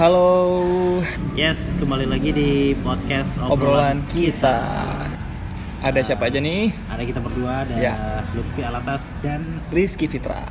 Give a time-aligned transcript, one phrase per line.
[0.00, 1.04] Halo,
[1.36, 4.64] Yes, kembali lagi di podcast obrolan kita.
[5.84, 6.72] Ada siapa aja nih?
[6.88, 8.24] Ada kita berdua, ada Ya.
[8.32, 10.48] Lutfi Alatas dan Rizky Fitra.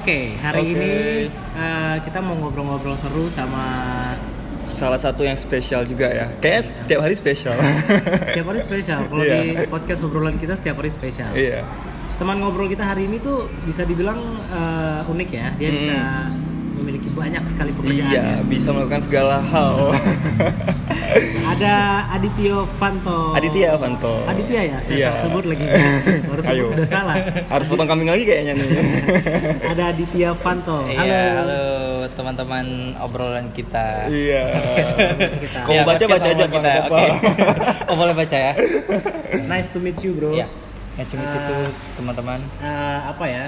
[0.00, 0.72] Oke, hari Oke.
[0.72, 0.92] ini
[1.52, 3.64] eh, kita mau ngobrol-ngobrol seru sama
[4.70, 6.32] Salah satu yang spesial juga ya.
[6.40, 7.52] Kayaknya tiap hari spesial.
[8.32, 9.04] setiap hari spesial.
[9.04, 9.36] Kalau Iya.
[9.36, 11.28] di podcast obrolan kita setiap hari spesial.
[11.30, 11.68] Iya.
[12.16, 14.16] Teman ngobrol kita hari ini tuh bisa dibilang
[14.48, 15.52] eh, unik ya.
[15.60, 15.76] Dia Hmm.
[15.76, 15.96] bisa
[16.80, 18.08] memiliki banyak sekali pekerjaan.
[18.08, 18.36] Iya, ya.
[18.40, 19.92] bisa melakukan segala hal.
[21.42, 21.74] Ada
[22.12, 23.32] Adityo Fanto.
[23.32, 24.22] Aditya Fanto.
[24.24, 25.08] Aditya ya, saya Iya.
[25.10, 25.64] salah sebut lagi.
[26.30, 26.66] Baru sebut Ayo.
[26.72, 27.16] udah salah.
[27.48, 28.68] Harus potong kambing lagi kayaknya nih.
[29.72, 30.86] Ada Aditya Fanto.
[30.86, 31.18] Iya, Halo.
[31.36, 31.62] halo
[32.10, 32.66] teman-teman
[32.98, 34.06] obrolan kita.
[34.06, 34.42] Iya.
[35.42, 35.58] Kita.
[35.62, 36.70] Kau mau baca baca aja kita.
[36.80, 36.86] Oke.
[36.86, 37.00] apa-apa.
[37.86, 38.52] oh boleh baca ya?
[39.44, 40.30] Nice to meet you, bro.
[40.32, 40.46] Iya.
[40.94, 41.64] Nice to meet you too,
[41.96, 42.40] teman-teman.
[42.58, 43.44] Eh, apa ya?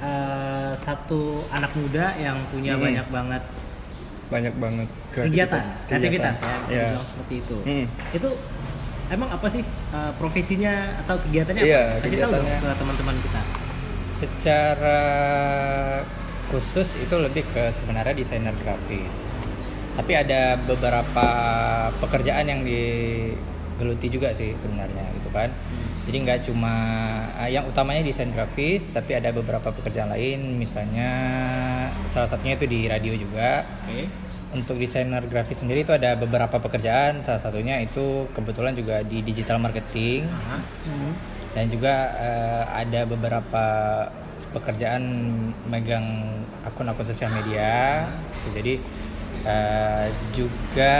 [0.00, 2.82] Eh, satu anak muda yang punya Hmm.
[2.82, 3.42] banyak banget
[4.30, 5.66] Banyak banget kegiatan, kreativitas.
[5.84, 6.86] kreativitas ya, Iya.
[7.02, 7.56] seperti itu.
[7.62, 7.86] Hmm.
[8.10, 8.28] Itu
[9.08, 12.04] emang apa sih eh, profesinya atau kegiatannya Iya, apa?
[12.06, 13.40] Kasih tahu dong ke teman-teman kita.
[14.20, 15.00] Secara
[16.48, 19.34] khusus itu lebih ke sebenarnya desainer grafis.
[19.94, 21.28] Tapi ada beberapa
[21.98, 25.50] pekerjaan yang digeluti juga sih sebenarnya gitu kan.
[26.08, 26.74] Jadi nggak cuma
[27.44, 31.10] eh, yang utamanya desain grafis, tapi ada beberapa pekerjaan lain, misalnya
[32.10, 33.64] salah satunya itu di radio juga.
[33.86, 34.08] Oke.
[34.50, 39.62] Untuk desainer grafis sendiri itu ada beberapa pekerjaan, salah satunya itu kebetulan juga di digital
[39.62, 40.58] marketing Aha.
[40.90, 41.12] Hmm.
[41.54, 43.64] dan juga eh, ada beberapa
[44.50, 45.02] pekerjaan
[45.70, 46.02] megang
[46.66, 48.04] akun-akun sosial media.
[48.34, 48.48] Gitu.
[48.58, 48.74] Jadi
[49.42, 50.98] eh, juga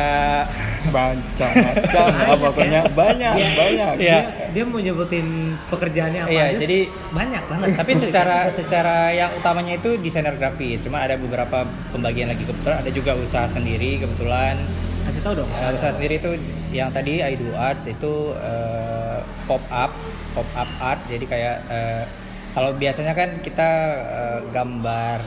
[0.90, 1.50] Banyak macam
[1.84, 2.90] Banyak apa pokoknya ya.
[2.90, 3.50] banyak Iya.
[3.54, 3.92] banyak.
[3.96, 4.18] Iya.
[4.18, 4.18] Dia,
[4.50, 5.26] dia mau nyebutin
[5.66, 7.68] pekerjaannya apa Iya, aja jadi- banyak banget.
[7.76, 10.80] tapi secara secara yang utamanya itu desainer grafis.
[10.80, 14.56] Cuma ada beberapa pembagian lagi kebetulan ada juga usaha sendiri kebetulan.
[15.00, 15.50] kasih tahu dong.
[15.50, 16.30] Eh, usaha sendiri itu
[16.70, 19.90] yang tadi I do arts itu eh, pop up
[20.30, 22.04] pop up art jadi kayak eh,
[22.50, 25.18] kalau biasanya kan kita eh, gambar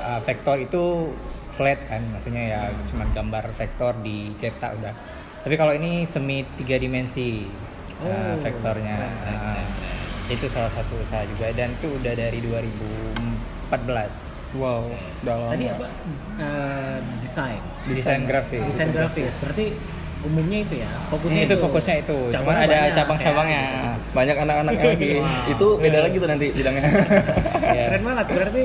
[0.00, 1.12] eh, vektor itu
[1.58, 4.94] flat kan maksudnya ya cuma gambar vektor dicetak udah
[5.38, 7.46] tapi kalau ini semi tiga dimensi
[7.98, 10.30] Oh, vektornya keren, keren, Nah, keren, keren.
[10.30, 14.86] itu salah satu usaha juga dan itu udah dari 2014 Wow,
[15.20, 15.50] dalam.
[15.50, 15.86] Tadi apa?
[16.38, 17.60] Eh, desain.
[17.84, 19.34] desain grafis Desain grafis.
[19.42, 19.66] Berarti
[20.20, 20.90] umumnya itu ya.
[21.10, 23.92] Fokusnya itu fokusnya itu cuman ada cabang-cabangnya ya.
[24.14, 25.12] Banyak anak-anaknya lagi.
[25.20, 25.52] Wow.
[25.52, 26.82] Itu beda lagi tuh nanti bidangnya.
[27.60, 27.84] Iya.
[27.92, 28.26] Keren banget.
[28.30, 28.64] Berarti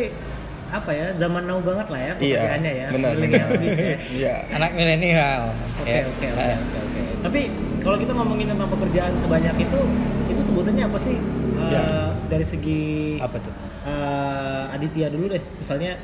[0.73, 1.07] apa ya?
[1.16, 2.88] Zaman now banget lah ya Iya, pekerjaannya ya.
[2.89, 3.13] benar.
[3.16, 3.47] Benar.
[3.56, 3.95] bis ya.
[4.19, 4.35] Iya.
[4.51, 5.41] anak milenial
[5.78, 6.01] Oke Ya.
[6.03, 7.01] oke oke oke oke.
[7.22, 7.39] Tapi
[7.79, 9.79] kalau kita ngomongin tentang pekerjaan sebanyak itu,
[10.28, 11.16] itu sebutannya apa sih?
[11.16, 11.83] Eh, Ya.
[12.25, 12.81] Dari segi
[13.17, 13.53] apa tuh
[13.85, 15.44] eh, Aditya dulu deh.
[15.56, 15.95] Misalnya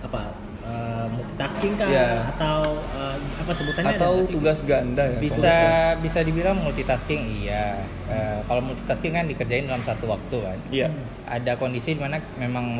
[0.00, 0.36] apa?
[0.60, 1.88] eh, multitasking kah?
[1.88, 2.28] Ya.
[2.30, 2.58] Atau
[2.94, 3.90] eh, apa sebutannya?
[3.90, 5.18] ada Atau tugas ganda ya.
[5.18, 5.54] bisa
[5.98, 10.88] bisa dibilang multitasking iya Eh, kalau multitasking kan dikerjain dalam satu waktu kan Iya.
[11.24, 12.74] ada kondisi di mana memang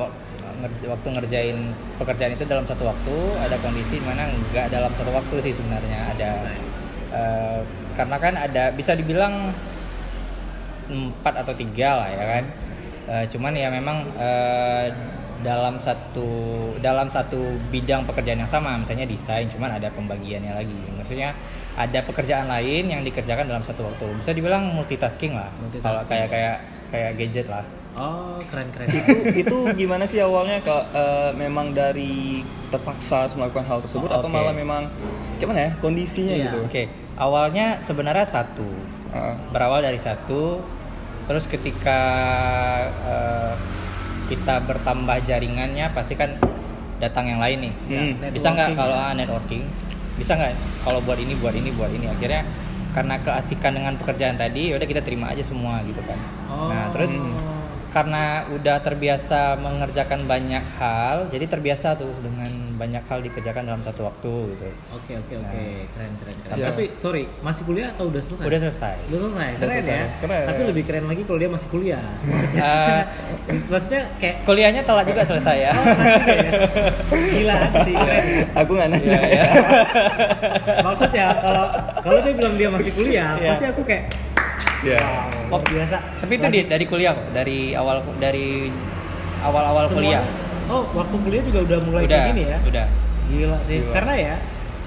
[0.86, 1.58] waktu ngerjain
[1.96, 5.98] pekerjaan itu dalam satu waktu ada kondisi di mana nggak dalam satu waktu sih sebenarnya
[6.16, 6.30] ada
[7.14, 7.60] eh,
[7.96, 9.52] karena kan ada bisa dibilang
[10.90, 12.44] empat atau tiga lah ya kan.
[13.10, 14.86] Eh, cuman ya memang eh,
[15.40, 16.28] dalam satu
[16.84, 17.40] dalam satu
[17.72, 20.76] bidang pekerjaan yang sama misalnya desain cuman ada pembagiannya lagi.
[21.00, 21.32] Maksudnya
[21.74, 24.04] ada pekerjaan lain yang dikerjakan dalam satu waktu.
[24.20, 25.86] Bisa dibilang multitasking lah Multitasking.
[25.86, 26.56] kalau kayak kayak
[26.90, 28.86] kayak gadget lah Oh keren keren.
[28.88, 34.16] itu itu gimana sih awalnya kalau eh, memang dari terpaksa harus melakukan hal tersebut Oh,
[34.16, 34.32] atau oke.
[34.32, 34.86] malah memang
[35.36, 36.44] gimana ya kondisinya Iya.
[36.46, 36.82] gitu Oke,
[37.16, 38.68] awalnya sebenarnya satu,
[39.10, 39.34] Heeh.
[39.50, 40.62] berawal dari satu,
[41.26, 41.98] terus ketika
[43.02, 43.54] eh,
[44.26, 46.38] kita bertambah jaringannya pasti kan
[46.96, 47.74] datang yang lain nih.
[47.90, 48.30] Hmm.
[48.30, 49.66] Bisa nggak kalau ah, networking?
[50.14, 52.06] Bisa nggak kalau buat ini, buat ini, buat ini?
[52.06, 52.46] Akhirnya
[52.90, 56.18] karena keasikan dengan pekerjaan tadi, ya udah kita terima aja semua gitu kan.
[56.48, 57.58] Nah terus Oh.
[57.90, 64.06] Karena udah terbiasa mengerjakan banyak hal, jadi terbiasa tuh dengan banyak hal dikerjakan dalam satu
[64.06, 64.64] waktu gitu.
[64.90, 66.56] Oke oke oke keren keren keren.
[66.56, 66.66] Iya.
[66.70, 68.44] Tapi sorry masih kuliah atau udah selesai?
[68.44, 68.94] Udah selesai.
[69.06, 69.50] Udah selesai.
[69.52, 69.96] Udah Keren selesai.
[69.96, 70.06] ya.
[70.18, 70.44] Keren.
[70.46, 72.04] Tapi lebih keren lagi kalau dia masih kuliah.
[72.56, 73.00] Eh,
[73.72, 75.72] Maksudnya kayak kuliahnya telat juga selesai ya.
[77.10, 78.22] gila sih keren.
[78.54, 79.44] aku nggak nanya Iya, iya.
[80.80, 81.66] Maksudnya kalau
[82.00, 83.50] kalau dia bilang dia masih kuliah, Iya.
[83.50, 84.04] pasti aku kayak
[84.80, 84.98] ya
[85.50, 85.96] wow, luar biasa.
[86.24, 88.72] Tapi itu di, dari kuliah kok, dari awal dari
[89.44, 90.24] awal-awal Semua- kuliah.
[90.70, 92.58] Oh, waktu kuliah juga udah mulai udah kayak gini ya?
[92.62, 92.86] udah
[93.30, 93.78] Gila sih.
[93.82, 93.92] Gila.
[93.94, 94.34] Karena ya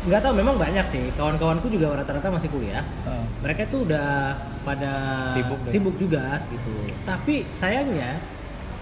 [0.03, 2.83] nggak tahu memang banyak sih kawan-kawanku juga rata-rata masih kuliah.
[3.07, 3.23] Oh.
[3.43, 4.93] Mereka tuh udah pada
[5.35, 6.71] Sibuk sibuk juga gitu.
[7.03, 8.19] Tapi sayangnya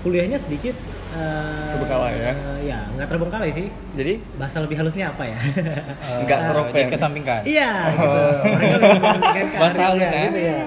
[0.02, 0.74] kuliahnya sedikit
[1.14, 2.34] eh, Terbengkalai ya?
[2.62, 3.68] Ya nggak terbengkalai sih.
[3.94, 5.38] Jadi Bahasa lebih halusnya apa ya?
[5.38, 6.88] Eh, Nggak teropeng.
[6.90, 8.10] dikesampingkan Iya, gitu.
[8.48, 10.22] Mereka lebih mementingkan Bahasa karirnya halus ya.
[10.26, 10.60] gitu ya.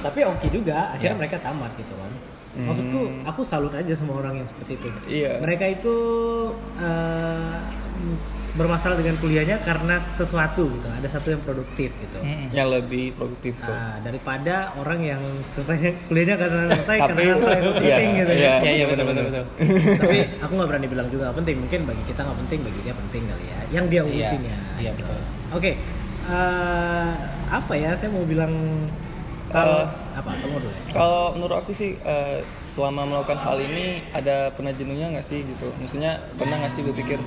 [0.00, 1.20] Tapi oke juga, akhirnya Iya.
[1.20, 2.12] mereka tamat gitu kan.
[2.50, 2.66] Hmm.
[2.66, 4.88] Maksudku, aku salut aja sama orang yang seperti itu.
[5.06, 5.38] Iya.
[5.38, 5.96] Mereka itu
[6.76, 7.56] eh,
[8.50, 10.86] bermasalah dengan kuliahnya karena sesuatu gitu.
[10.90, 12.18] Ada satu yang produktif gitu.
[12.50, 13.70] Yang lebih produktif tuh.
[13.70, 15.22] Ah, daripada orang yang
[15.54, 18.32] selesai kuliahnya nggak selesai selesai Tapi karena hal yang iya, penting gitu.
[18.32, 18.54] iya, ya.
[18.60, 19.44] Iya, iya, bener, betul, bener.
[19.46, 21.56] betul, Tapi aku nggak berani bilang juga nggak penting.
[21.62, 23.58] Mungkin bagi kita nggak penting, bagi dia penting kali ya.
[23.70, 24.56] Yang dia Iya, urusinnya.
[24.78, 25.02] iya, gitu.
[25.06, 25.20] betul.
[25.50, 25.70] Oke,
[26.26, 27.10] eh,
[27.50, 27.90] apa ya?
[27.94, 28.52] Saya mau bilang
[29.50, 30.30] kalau Eh, apa?
[30.36, 30.82] Kamu dulu ya.
[30.90, 35.74] Kalau menurut aku sih eh, selama melakukan hal ini ada pernah jenuhnya nggak sih gitu?
[35.76, 37.18] Maksudnya pernah nggak sih berpikir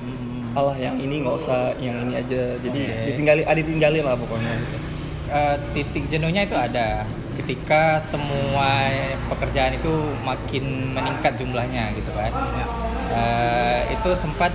[0.54, 2.54] Allah yang ini nggak usah, yang ini aja.
[2.56, 3.04] Jadi Oke.
[3.08, 4.76] ditinggali, ada ditinggalin lah pokoknya gitu.
[5.26, 7.02] Eh, titik jenuhnya itu ada
[7.34, 8.86] ketika semua
[9.26, 9.90] pekerjaan itu
[10.22, 12.30] makin meningkat jumlahnya gitu kan
[13.10, 14.54] Eh, itu sempat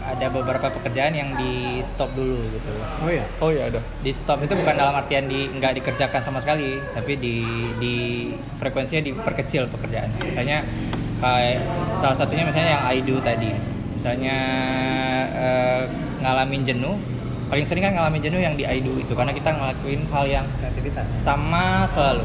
[0.00, 3.24] ada beberapa pekerjaan yang di stop dulu gitu Oh ya.
[3.38, 3.80] Oh iya ada.
[4.00, 7.36] di stop itu bukan dalam artian di nggak dikerjakan sama sekali tapi di
[7.76, 7.94] di
[8.56, 10.64] frekuensinya diperkecil pekerjaan misalnya
[11.20, 11.60] kayak
[12.00, 13.52] salah satunya misalnya yang I do tadi
[13.98, 14.36] misalnya
[15.28, 15.82] eh,
[16.20, 16.94] ngalamin jenuh
[17.48, 20.46] paling sering kan ngalamin jenuh yang di I do itu karena kita ngelakuin hal yang
[20.54, 21.10] Kreativitas.
[21.18, 22.24] sama selalu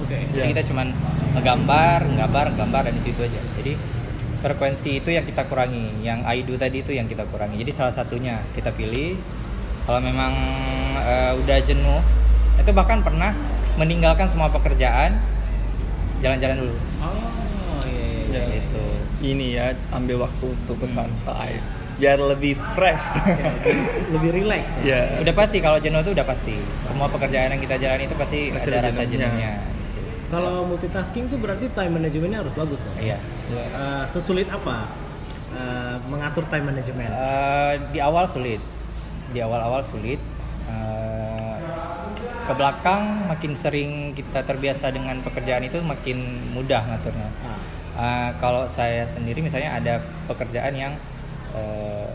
[0.00, 0.18] Oke.
[0.32, 0.52] jadi Iya.
[0.52, 0.90] kita cuman
[1.32, 3.72] ngegambar ngegambar ngegambar dan itu itu aja jadi
[4.38, 7.94] frekuensi itu yang kita kurangi yang I do tadi itu yang kita kurangi jadi salah
[7.94, 9.14] satunya kita pilih
[9.84, 10.32] kalau memang
[10.98, 12.00] eh, udah jenuh
[12.54, 13.30] itu bahkan pernah
[13.74, 15.16] meninggalkan semua pekerjaan
[16.18, 17.14] jalan-jalan dulu Oh
[17.84, 18.08] iya.
[18.26, 18.71] iya, Ya, gitu
[19.22, 21.62] Ini ya ambil waktu untuk bersantai
[21.94, 23.14] biar lebih fresh.
[23.14, 23.30] Oke,
[23.62, 25.06] lebih- lebih relax ya.
[25.06, 25.22] ya.
[25.22, 28.68] udah pasti kalau jenuh itu udah pasti semua pekerjaan yang kita jalani itu pasti, Pasti
[28.68, 29.30] ada rasa jenuhnya.
[29.30, 29.52] jenuhnya.
[30.26, 32.96] Kalau multitasking tuh berarti time manajemennya harus bagus dong.
[32.98, 33.62] iya Ya.
[33.62, 34.88] Eh, sesulit apa
[35.52, 37.06] eh, mengatur time management?
[37.08, 38.58] Eh, di awal sulit
[39.28, 40.18] di awal-awal sulit
[40.64, 41.54] Eh,
[42.42, 46.18] ke belakang makin sering kita terbiasa dengan pekerjaan itu makin
[46.50, 47.51] mudah ngaturnya Ah,
[47.92, 49.94] Eh, kalau saya sendiri misalnya ada
[50.24, 50.92] pekerjaan yang
[51.52, 52.08] eh,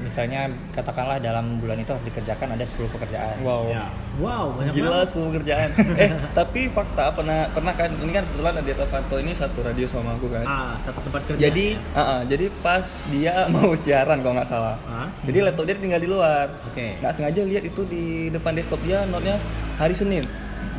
[0.00, 3.68] misalnya katakanlah dalam bulan itu harus dikerjakan ada 10 pekerjaan Wow.
[3.68, 3.84] ya.
[4.16, 5.06] Wow, banyak Gila banget.
[5.12, 5.68] semua kerjaan.
[6.02, 10.16] eh, tapi fakta pernah pernah kan ini kan kebetulan Adi Tavanto ini satu radio sama
[10.16, 10.40] aku kan.
[10.42, 11.40] Ah, satu tempat kerja.
[11.42, 12.80] Jadi, ah, ah, jadi pas
[13.12, 14.80] dia mau siaran kalau nggak salah.
[14.84, 16.48] Ah, Jadi laptop dia tinggal di luar.
[16.66, 16.96] Oke.
[16.96, 19.36] Nggak sengaja lihat itu di depan desktop dia notnya
[19.76, 20.24] hari Senin.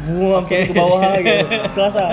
[0.02, 0.66] Buang Oke.
[0.66, 1.46] ke bawah gitu.
[1.72, 2.06] Selasa.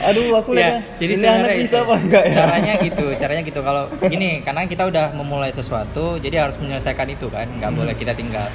[0.00, 0.96] Aduh, aku Ya, lihat.
[0.96, 2.34] jadi ini anak bisa apa enggak ya?
[2.38, 3.60] Caranya gitu, caranya gitu.
[3.60, 8.12] Kalau gini, karena kita udah memulai sesuatu, jadi harus menyelesaikan itu kan, nggak boleh kita
[8.12, 8.48] tinggal.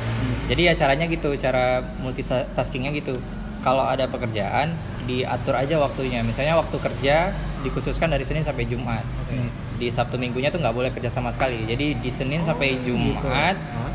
[0.45, 3.17] Jadi ya caranya gitu, cara multitaskingnya gitu.
[3.59, 4.73] Kalau ada pekerjaan,
[5.03, 6.21] diatur aja waktunya.
[6.21, 9.01] Misalnya waktu kerja dikhususkan dari Senin sampai Jumat.
[9.21, 9.37] Oke.
[9.75, 11.65] Di Sabtu Minggunya tuh nggak boleh kerja sama sekali.
[11.65, 12.93] Jadi di Senin sampai gitu.
[12.93, 13.91] Jumat, Ah,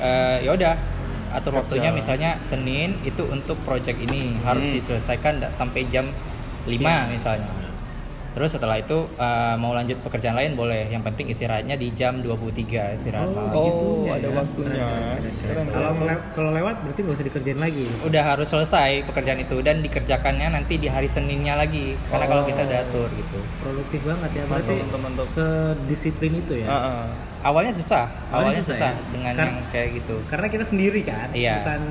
[0.00, 0.72] eh, ya udah
[1.30, 1.60] atur Kerja.
[1.60, 4.74] waktunya misalnya Senin itu untuk project ini harus Hmm.
[4.74, 6.10] diselesaikan da- sampai jam
[6.64, 7.48] 5 misalnya.
[8.30, 10.86] Terus setelah itu eh, mau lanjut pekerjaan lain boleh.
[10.86, 13.50] Yang penting istirahatnya di jam 23 istirahat Oh, malam.
[13.50, 14.36] Oh, gitunya ada ya.
[14.36, 14.86] waktunya.
[15.66, 15.90] Kalau
[16.30, 17.90] kalau lewat berarti nggak usah dikerjain lagi.
[18.00, 21.98] Udah harus selesai pekerjaan itu dan dikerjakannya nanti di hari Seninnya lagi.
[22.06, 23.38] Karena kalau kita udah atur gitu.
[23.58, 24.44] Produktif banget ya.
[24.46, 25.26] Berarti Mantap, mantap, mantap.
[25.26, 26.66] sedisiplin itu ya.
[26.66, 27.04] Ah, ah.
[27.40, 29.08] Awalnya susah, awalnya, Awalnya susah susah, ya?
[29.10, 30.16] dengan Kan- yang kayak gitu.
[30.28, 31.56] Karena kita sendiri kan, Iya.
[31.58, 31.82] bukan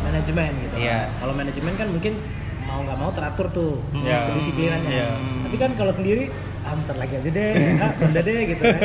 [0.00, 0.70] manajemen gitu.
[0.72, 0.80] kan.
[0.80, 0.98] Iya.
[1.12, 2.14] Kalau manajemen kan mungkin
[2.62, 4.02] mau nggak mau teratur tuh Hmm.
[4.02, 4.18] Iya.
[4.30, 4.90] kedisiplinannya.
[4.92, 5.08] Iya.
[5.44, 7.52] Tapi kan kalau sendiri, ah bentar lagi aja deh,
[7.84, 8.80] ah deh gitu kan.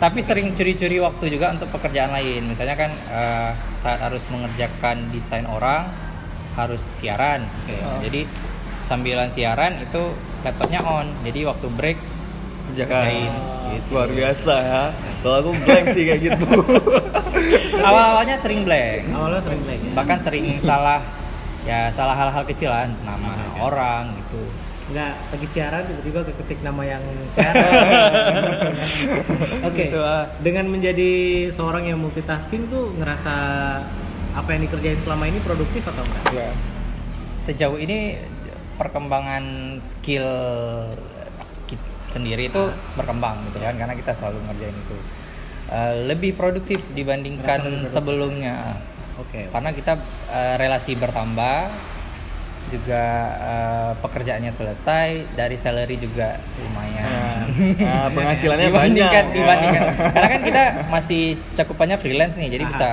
[0.00, 2.42] Tapi sering curi-curi waktu juga untuk pekerjaan lain.
[2.44, 5.86] Misalnya kan eh, saat harus mengerjakan desain orang
[6.52, 7.46] harus siaran.
[7.62, 7.78] Oke.
[7.78, 8.02] Oh.
[8.02, 8.26] Jadi
[8.84, 10.02] sambilan siaran itu
[10.42, 11.06] laptopnya on.
[11.22, 11.98] Jadi waktu break
[12.68, 13.00] Kerjakan.
[13.00, 13.32] kerjain.
[13.70, 13.88] Gitu.
[13.94, 14.82] Luar biasa ya.
[15.20, 16.46] Kalau aku blank sih kayak gitu.
[17.88, 19.08] Awal-awalnya sering blank.
[19.08, 19.88] Awalnya sering lagi.
[19.94, 21.00] Bahkan sering salah
[21.60, 24.40] ya salah hal-hal kecil lah nama orang gitu.
[24.90, 27.02] Nggak lagi siaran tiba-tiba keketik nama yang
[27.36, 27.62] siaran.
[29.70, 29.86] Oke.
[29.86, 30.26] Gitu, ah.
[30.42, 31.12] Dengan menjadi
[31.52, 33.34] seorang yang multitasking tuh ngerasa
[34.30, 36.24] apa yang dikerjain selama ini produktif atau enggak?
[36.34, 36.50] ya.
[37.44, 38.18] Sejauh ini
[38.78, 39.44] perkembangan
[39.84, 40.26] skill
[40.96, 41.19] ki-
[42.10, 42.62] sendiri itu
[42.92, 44.96] berkembang gitu kan karena kita selalu ngerjain itu.
[45.66, 47.92] Eh, lebih produktif dibandingkan lebih produktif.
[47.92, 48.56] sebelumnya.
[49.16, 49.46] Oke.
[49.46, 49.92] karena kita
[50.28, 51.68] eh, relasi bertambah
[52.68, 53.04] juga
[53.36, 59.34] eh, pekerjaannya selesai dari salary juga lumayan Nah, penghasilannya dibandingkan banyak.
[59.34, 62.70] dibandingkan karena kan kita masih cakupannya freelance nih jadi Ah.
[62.70, 62.90] bisa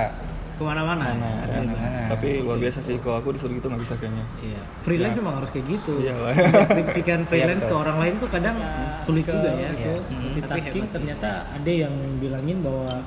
[0.57, 1.03] Ke mana-mana.
[1.07, 1.63] Mana, kan?
[1.63, 1.99] Ke mana-mana.
[2.09, 4.25] Tapi luar biasa sih kalau aku disuruh gitu nggak bisa kayaknya.
[4.41, 4.61] Iya.
[4.81, 5.19] Freelance Ya.
[5.21, 5.93] memang harus kayak gitu.
[6.01, 6.13] Iya.
[6.33, 8.55] Deskripsikan freelance Iya, ke orang lain tuh kadang
[9.03, 9.69] sulit juga ya.
[9.69, 9.95] Iya.
[10.01, 10.21] Hmm.
[10.27, 13.05] Multitasking ternyata ada yang bilangin bahwa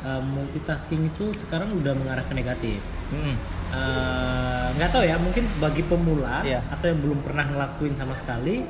[0.00, 2.80] uh, multitasking itu sekarang udah mengarah ke negatif.
[3.72, 6.60] Eh, nggak tahu ya mungkin bagi pemula Iya.
[6.68, 8.64] atau yang belum pernah ngelakuin sama sekali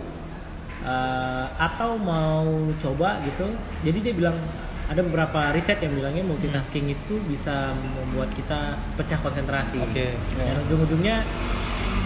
[0.82, 2.46] eh, atau mau
[2.78, 3.50] coba gitu
[3.82, 4.38] jadi dia bilang
[4.84, 8.60] ada beberapa riset yang bilangnya multitasking itu bisa membuat kita
[8.94, 10.12] pecah konsentrasi Oke.
[10.34, 11.22] dan ujung-ujungnya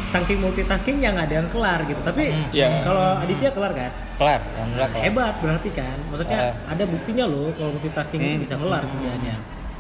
[0.07, 2.47] saking multitasking yang ada yang kelar gitu tapi Hmm.
[2.51, 2.81] Iya.
[2.81, 6.53] kalau Aditya kelar kan kelar alhamdulillah kelar hebat berarti kan maksudnya Eh.
[6.69, 8.43] ada buktinya loh kalau multitasking itu Hmm.
[8.43, 9.37] bisa kelar kerjaannya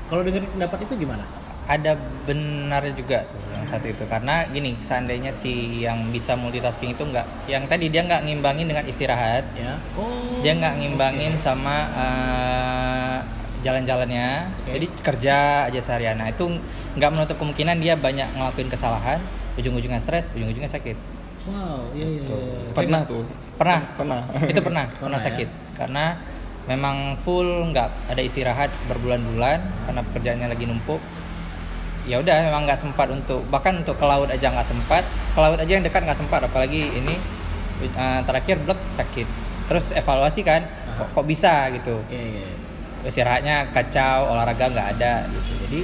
[0.06, 1.24] kalau dengerin pendapat itu gimana
[1.66, 7.02] ada benarnya juga tuh yang satu itu karena gini seandainya si yang bisa multitasking itu
[7.02, 13.18] nggak yang tadi dia nggak ngimbangin dengan istirahat ya oh dia nggak ngimbangin sama eh,
[13.66, 14.70] jalan-jalannya Oke.
[14.78, 15.36] jadi kerja
[15.66, 16.46] aja seharian nah itu
[16.94, 19.18] nggak menutup kemungkinan dia banyak ngelakuin kesalahan
[19.58, 20.94] ujung-ujungnya stres ujung-ujungnya sakit
[21.50, 22.38] wow iya iya, Tuh.
[22.38, 22.70] iya.
[22.70, 23.26] Pernah tuh.
[23.58, 24.20] pernah Pernah.
[24.46, 25.26] itu pernah Pernah pernah ya?
[25.26, 26.04] sakit karena
[26.66, 30.98] memang full nggak ada istirahat berbulan-bulan karena pekerjaannya lagi numpuk.
[32.06, 35.02] Ya udah memang nggak sempat untuk bahkan untuk ke laut aja nggak sempat.
[35.34, 37.14] Ke laut aja yang dekat nggak sempat apalagi ini
[37.82, 39.26] eh, terakhir blek sakit.
[39.66, 40.62] Terus evaluasi kan
[40.98, 41.98] kok, kok bisa gitu?
[42.06, 42.48] Iya, iya.
[43.06, 45.50] istirahatnya kacau olahraga nggak ada gitu.
[45.66, 45.80] Jadi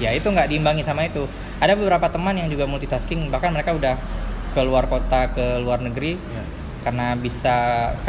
[0.00, 1.24] ya itu nggak diimbangi sama itu.
[1.56, 3.96] Ada beberapa teman yang juga multitasking bahkan mereka udah
[4.56, 6.44] ke luar kota ke luar negeri Iya.
[6.80, 7.56] karena bisa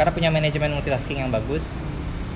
[0.00, 1.60] karena punya manajemen multitasking yang bagus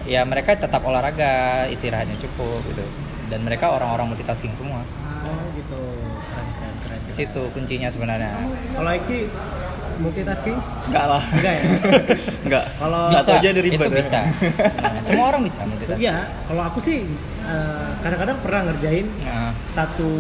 [0.05, 2.85] ya mereka tetap olahraga istirahatnya cukup gitu
[3.29, 4.83] dan mereka orang-orang multitasking semua
[5.23, 5.79] Oh gitu.
[6.27, 7.01] Keren keren keren.
[7.07, 8.35] di situ kuncinya sebenarnya
[8.75, 9.19] Kalau Iki
[10.03, 10.59] multitasking?
[10.91, 11.23] Enggak lah.
[11.31, 11.63] Enggak ya?
[12.51, 12.65] Enggak.
[12.75, 13.99] Kalau Satu aja dari itu ribet ya.
[14.03, 14.21] bisa
[14.83, 16.17] Nah, semua orang bisa multitasking Iya,
[16.51, 17.07] kalau aku sih
[17.47, 20.11] eh, kadang-kadang pernah ngerjain Nah, satu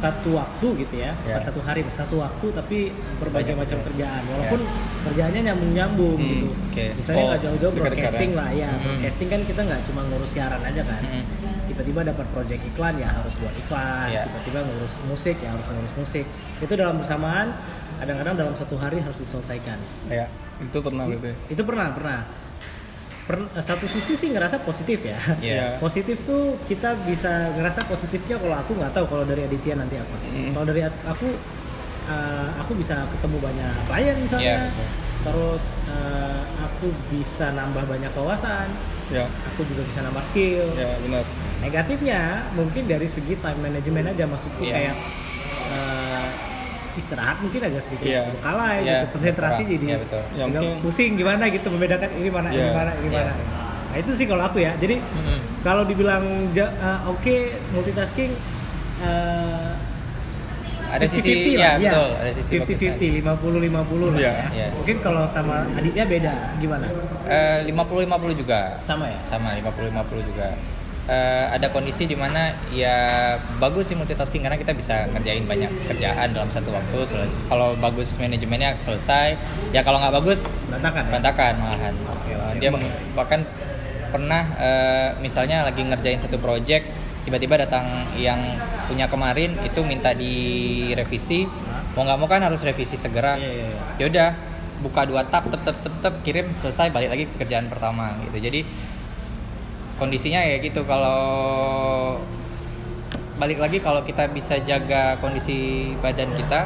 [0.00, 1.36] satu waktu gitu ya, Ya.
[1.36, 2.78] bukan satu hari, satu waktu tapi
[3.20, 3.84] berbagai Banyak macam ya.
[3.84, 4.22] kerjaan.
[4.26, 4.60] Walaupun
[5.02, 6.48] kerjaannya nyambung-nyambung Hmm, gitu.
[6.48, 6.86] oke.
[6.96, 8.38] Misalnya Oh, nggak jauh-jauh dekat-dekat broadcasting ya.
[8.38, 8.70] lah ya.
[8.70, 8.80] Hmm.
[8.80, 11.00] Broadcasting kan kita nggak cuma ngurus siaran aja kan.
[11.02, 11.24] Mm-mm.
[11.68, 14.08] Tiba-tiba dapat project iklan ya harus buat iklan.
[14.08, 14.22] Ya.
[14.26, 16.24] Tiba-tiba ngurus musik ya harus ngurus musik.
[16.58, 17.46] Itu dalam bersamaan
[17.98, 19.76] kadang-kadang dalam satu hari harus diselesaikan.
[20.08, 20.24] ya
[20.58, 21.32] Itu pernah Si- berarti.
[21.50, 22.18] Itu pernah, pernah.
[23.30, 25.14] Per- satu sisi sih ngerasa positif ya.
[25.38, 25.66] Iya.
[25.84, 30.16] Positif tuh kita bisa ngerasa positifnya kalau aku nggak tahu kalau dari Aditya nanti apa.
[30.18, 30.50] Hmm.
[30.50, 31.28] Kalau dari aku
[32.10, 34.50] uh, aku bisa ketemu banyak klien misalnya.
[34.50, 34.88] Iya, betul.
[35.20, 38.66] Terus uh, aku bisa nambah banyak wawasan.
[39.14, 39.30] Ya.
[39.54, 40.66] Aku juga bisa nambah skill.
[40.74, 41.22] Ya, benar.
[41.62, 44.74] Negatifnya mungkin dari segi time management aja maksudku Iya.
[44.74, 44.94] kayak
[46.92, 48.22] istirahat mungkin agak sedikit Iya.
[48.38, 49.12] kalai Iya, gitu.
[49.12, 49.72] Konsentrasi kurang.
[49.72, 50.22] jadi Iya, betul.
[50.32, 52.72] Ya, mungkin- pusing gimana gitu membedakan ini mana ini Iya.
[52.72, 53.20] mana ini Iya.
[53.20, 53.32] mana.
[53.90, 54.72] Nah itu sih kalau aku ya.
[54.76, 55.38] Jadi Mm-mm.
[55.60, 57.36] kalau dibilang ja- eh, oke
[57.70, 58.32] multitasking
[59.00, 59.70] eh,
[60.86, 61.90] ada sisi 50-50 ya lah, iya.
[61.92, 64.32] betul ada sisi 50-50, 50-50 lah Iya.
[64.32, 64.46] ya.
[64.50, 64.68] Iya.
[64.74, 66.86] Mungkin kalau sama adiknya beda, gimana?
[67.62, 69.18] lima puluh lima puluh juga Sama ya?
[69.24, 70.50] sama 50-50 juga
[71.02, 72.94] Eh, ada kondisi di mana ya
[73.58, 78.14] bagus sih multitasking karena kita bisa ngerjain banyak kerjaan dalam satu waktu selesai kalau bagus
[78.14, 79.34] manajemennya selesai
[79.72, 80.38] ya kalau nggak bagus
[80.70, 81.08] Berantakan ya?
[81.10, 82.58] berantakan malahan Eh, oke.
[82.62, 82.70] dia
[83.10, 83.40] bahkan
[84.08, 86.86] pernah eh, misalnya lagi ngerjain satu project
[87.20, 88.38] tiba-tiba datang yang
[88.86, 91.42] punya kemarin itu minta direvisi
[91.92, 93.80] mau nggak mau kan harus revisi segera Iya, iya, iya.
[93.98, 94.28] ya udah
[94.78, 98.38] buka dua tab tep tep tep tep kirim selesai balik lagi ke pekerjaan pertama gitu
[98.38, 98.60] jadi
[100.00, 101.20] kondisinya ya gitu kalau
[103.36, 106.64] balik lagi kalau kita bisa jaga kondisi badan kita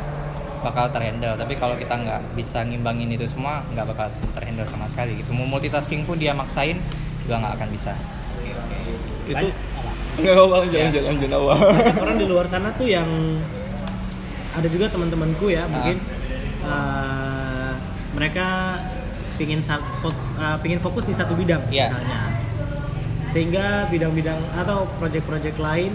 [0.62, 5.18] bakal terhandle tapi kalau kita nggak bisa ngimbangin itu semua nggak bakal terhandle sama sekali
[5.18, 6.78] gitu mau multitasking pun dia maksain
[7.22, 7.92] juga nggak akan bisa
[9.24, 9.50] Itu apa?
[10.14, 10.84] enggak apa lanjut Ya.
[10.86, 11.58] lanjut lanjut awal.
[12.00, 13.06] orang di luar sana tuh yang
[14.54, 15.52] ada juga teman-temanku Ah.
[15.52, 15.96] ya mungkin
[16.64, 17.72] eh,
[18.14, 18.78] mereka
[19.36, 21.90] pingin eh, pingin fokus di satu bidang Iya.
[21.92, 22.20] misalnya
[23.34, 25.92] sehingga bidang-bidang atau proyek-proyek lain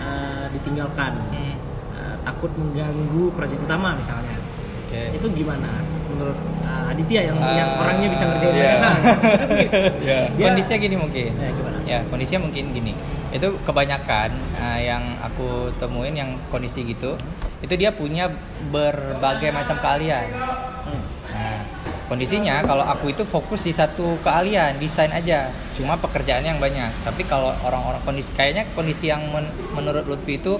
[0.00, 1.12] eh, ditinggalkan.
[1.28, 1.56] Hmm,
[1.98, 4.38] Eh, takut mengganggu proyek utama misalnya.
[4.86, 5.12] Oke.
[5.12, 5.82] Itu gimana?
[6.08, 8.80] Menurut eh, Aditya yang, Ah, yang orangnya bisa ngerjain banyak
[10.00, 10.18] Ya.
[10.32, 11.30] Dia- kondisinya gini mungkin.
[11.34, 11.76] Ya, gimana?
[11.84, 12.92] ya kondisinya mungkin gini.
[13.28, 17.12] Itu kebanyakan uh, yang aku temuin yang kondisi gitu
[17.58, 18.32] itu dia punya
[18.70, 20.32] berbagai macam keahlian.
[20.86, 21.02] Hmm.
[22.08, 27.22] Kondisinya kalau aku itu fokus di satu keahlian desain aja cuma pekerjaannya yang banyak tapi
[27.22, 30.56] kalau orang-orang kondisi kayaknya kondisi yang men- menurut Lutfi itu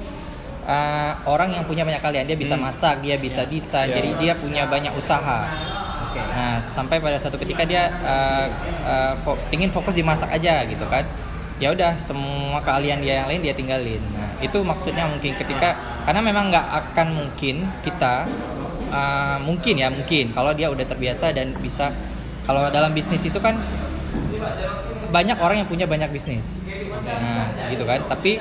[0.63, 2.65] uh, orang yang punya banyak kalian dia bisa Hmm.
[2.65, 3.97] masak dia bisa desain Ya.
[3.97, 5.49] jadi dia punya banyak usaha
[6.05, 6.21] Oke.
[6.23, 8.47] nah sampai pada satu ketika dia uh,
[8.85, 11.05] uh, fo- ingin fokus di masak aja gitu kan
[11.59, 15.75] ya udah semua keahlian dia yang lain dia tinggalin nah itu maksudnya mungkin ketika
[16.05, 18.31] karena memang nggak akan mungkin kita
[18.91, 20.33] uh, mungkin ya mungkin.
[20.33, 21.93] Kalau dia udah terbiasa dan bisa
[22.49, 23.61] kalau dalam bisnis itu kan
[25.09, 26.45] banyak orang yang punya banyak bisnis.
[27.05, 28.05] Nah gitu kan.
[28.09, 28.41] Tapi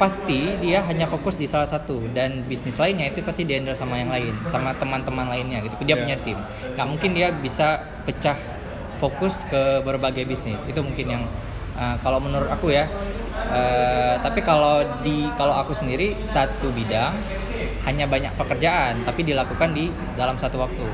[0.00, 4.08] pasti dia hanya fokus di salah satu dan bisnis lainnya itu pasti dihandle sama yang
[4.08, 5.76] lain sama teman-teman lainnya gitu.
[5.84, 6.00] Dia Ya.
[6.00, 6.38] punya tim.
[6.76, 8.36] Nggak mungkin dia bisa pecah
[8.96, 10.60] fokus ke berbagai bisnis.
[10.64, 11.22] Itu mungkin yang
[11.76, 12.88] uh, kalau menurut aku ya.
[13.50, 17.16] Uh, tapi kalau di kalau aku sendiri satu bidang
[17.86, 20.84] hanya banyak pekerjaan tapi dilakukan di dalam satu waktu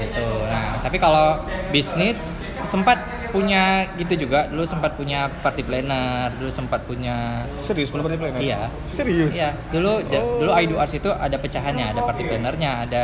[0.00, 0.26] gitu.
[0.50, 1.38] nah tapi kalau
[1.70, 2.18] bisnis
[2.66, 2.98] sempat
[3.30, 8.42] punya gitu juga dulu sempat punya party planner dulu sempat punya Serius pernah planner?
[8.42, 8.66] Iya.
[8.90, 9.30] Serius?
[9.30, 10.42] Iya, dulu Oh.
[10.42, 13.02] dulu I Do Arts itu ada pecahannya, ada party plannernya, ada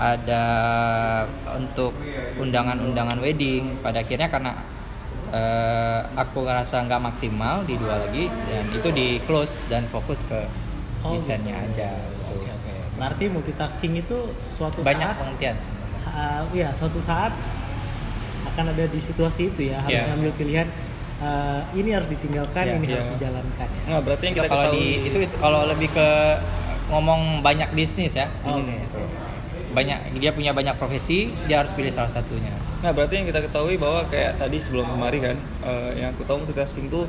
[0.00, 0.42] ada
[1.54, 1.94] untuk
[2.42, 3.78] undangan-undangan wedding.
[3.78, 4.58] Pada akhirnya karena
[5.30, 10.50] eh, aku ngerasa nggak maksimal di dua lagi dan itu di close dan fokus ke
[11.00, 11.80] Oh, desainnya gitu.
[11.80, 12.32] aja gitu.
[12.36, 12.70] Oke oke.
[13.00, 15.56] Berarti multitasking itu suatu Banyak saat pengertian
[16.06, 17.32] uh, ya suatu saat
[18.46, 20.08] akan ada di situasi itu ya harus Iya.
[20.12, 20.66] ngambil pilihan
[21.22, 22.94] uh, ini harus ditinggalkan Iya, ini iya.
[22.98, 23.82] harus dijalankan ya.
[23.86, 26.08] Nggak, berarti yang kita kalau ketahui di itu, itu kalau lebih ke
[26.90, 28.26] ngomong banyak bisnis ya.
[28.42, 28.74] Oh, Oke.
[28.74, 28.98] Gitu.
[29.70, 32.50] Banyak dia punya banyak profesi, dia harus pilih salah satunya.
[32.82, 36.42] Nah berarti yang kita ketahui bahwa kayak tadi sebelum kemari kan eh, yang aku tahu
[36.42, 37.06] multitasking tuh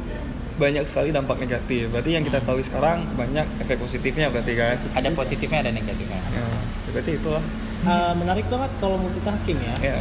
[0.61, 1.89] banyak sekali dampak negatif.
[1.89, 4.77] Berarti yang kita tahu sekarang banyak efek positifnya berarti kan.
[4.93, 6.21] Ada positifnya ada negatifnya.
[6.29, 6.45] Ya,
[6.93, 7.43] berarti itulah.
[7.81, 9.75] Uh, menarik banget kalau multitasking ya.
[9.81, 9.97] Ya.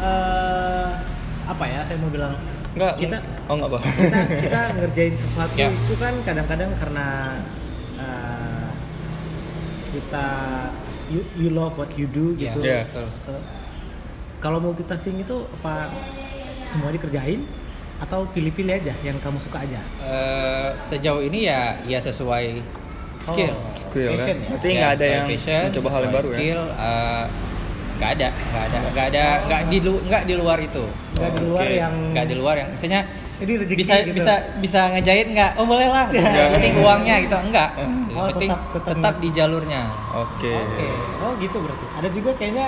[0.00, 0.88] Uh,
[1.44, 2.32] apa ya saya mau bilang
[2.72, 2.96] Enggak.
[2.96, 3.18] kita
[3.52, 3.84] Oh enggak, Bang.
[3.84, 4.18] kita,
[4.48, 5.68] kita ngerjain sesuatu Ya.
[5.68, 7.06] itu kan kadang-kadang karena
[8.00, 8.68] uh,
[9.92, 10.26] kita
[11.12, 12.64] you, you love what you do gitu.
[12.64, 12.88] Iya.
[12.88, 13.08] betul.
[13.28, 13.42] Uh,
[14.40, 15.92] kalau multitasking itu apa
[16.64, 17.44] semua dikerjain
[18.02, 19.78] atau pilih-pilih aja yang kamu suka aja?
[20.02, 22.58] Eh, sejauh ini ya ya sesuai
[23.22, 23.54] skill.
[23.54, 24.18] Oh, Skill ya.
[24.18, 24.48] passion ya?
[24.48, 26.34] Berarti Ya, nggak ada sesuai yang passion, mencoba hal yang baru ya.
[26.34, 27.24] skill, eh,
[27.92, 31.40] nggak ada, nggak ada, nggak ada, nggak di lu- nggak di luar itu, Nggak di
[31.40, 31.74] luar Oke.
[31.76, 33.00] yang nggak di luar yang misalnya
[33.38, 34.14] rezeki bisa gitu.
[34.16, 35.50] bisa bisa ngejahit nggak?
[35.54, 36.06] Oh boleh lah,
[36.52, 37.70] ini uangnya gitu, enggak.
[37.74, 39.82] Yang Oh, penting tetap- tetap, tetap- di jalurnya.
[40.12, 40.50] Oke.
[40.52, 40.86] Oke,
[41.22, 41.84] oh gitu berarti.
[41.96, 42.66] Ada juga kayaknya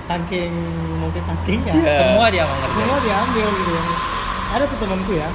[0.00, 0.52] saking
[0.96, 1.96] multitaskingnya, Iya.
[1.98, 2.78] Semua dia mau ngerjain.
[2.80, 3.72] semua diambil gitu.
[4.50, 5.28] Ada tuh temanku ya,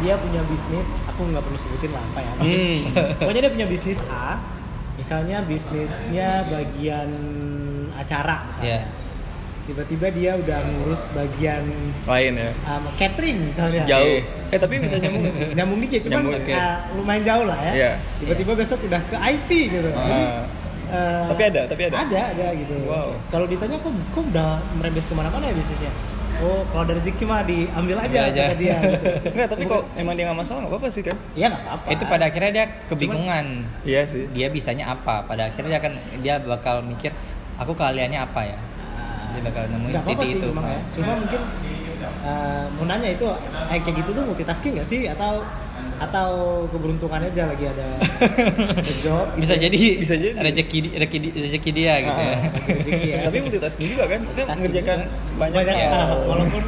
[0.00, 2.32] dia punya bisnis, aku nggak perlu sebutin lah apa ya.
[2.36, 2.78] Hmm.
[3.20, 4.36] Pokoknya dia punya bisnis A,
[4.94, 7.10] misalnya bisnisnya bagian
[7.94, 8.68] acara misalnya.
[8.68, 8.82] Iya.
[9.64, 11.64] Tiba-tiba dia udah ngurus bagian
[12.04, 12.52] Lain ya.
[12.68, 13.88] um, catering misalnya.
[13.88, 14.20] Jauh.
[14.52, 15.24] Eh tapi bisa nyambung.
[15.56, 16.52] Nyambung dikit, cuman Nyambung, oke.
[16.52, 17.72] uh, lumayan jauh lah ya.
[17.72, 17.90] Iya.
[18.20, 19.88] Tiba-tiba besok udah ke IT gitu.
[19.88, 20.44] Jadi, Ah.
[20.92, 21.96] uh, Tapi ada, tapi ada.
[21.96, 22.76] Ada, ada gitu.
[22.84, 23.16] Wow.
[23.32, 25.88] Kalau ditanya kok, kok udah merembes ke mana-mana ya bisnisnya?
[26.42, 28.42] Oh, kalau dari rezeki mah diambil aja, Ambil aja.
[28.42, 28.76] kata dia.
[28.82, 29.06] Gitu.
[29.34, 31.16] Enggak, tapi kok emang dia nggak masalah nggak apa-apa sih kan?
[31.38, 31.86] Iya nggak apa-apa.
[31.94, 33.46] Itu pada akhirnya dia kebingungan.
[33.86, 34.24] Iya sih.
[34.34, 35.22] Dia bisanya apa?
[35.24, 37.10] Pada akhirnya dia akan dia bakal mikir,
[37.60, 38.58] aku keahliannya apa ya?
[39.34, 40.46] Dia bakal nemuin apa-apa titik sih itu.
[40.50, 40.80] memang ya.
[40.94, 41.40] Cuma mungkin
[42.24, 43.26] uh, mau nanya itu
[43.70, 45.42] eh, kayak gitu tuh multitasking nggak sih atau
[45.96, 46.28] atau
[46.68, 47.88] keberuntungan aja lagi ada,
[49.02, 49.60] job gitu bisa ya?
[49.64, 50.34] jadi Bisa jadi.
[50.36, 52.34] rezeki rezeki rezeki dia gitu ya.
[52.34, 52.40] Ah.
[52.68, 53.18] rezeki ya.
[53.26, 54.20] Tapi multitasking juga kan?
[54.20, 55.36] Dia Multitasking mengerjakan juga.
[55.36, 55.92] banyak, banyak hal.
[56.00, 56.62] hal, walaupun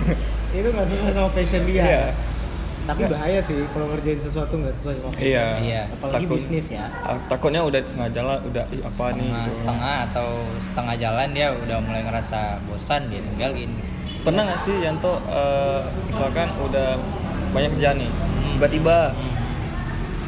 [0.53, 2.05] itu nggak sesuai sama passion dia Iya.
[2.87, 5.47] tapi bahaya sih kalau ngerjain sesuatu nggak sesuai sama passion Iya.
[5.61, 5.83] Iya.
[5.91, 9.59] apalagi Takut- bisnis ya Ah, takutnya udah setengah jalan udah ih, apa nih setengah, gitu.
[9.59, 10.29] setengah atau
[10.63, 13.71] setengah jalan dia udah mulai ngerasa bosan dia tinggalin
[14.23, 16.99] Pernah nggak sih Yanto eh, misalkan udah
[17.49, 18.11] banyak kerjaan nih,
[18.57, 19.13] tiba-tiba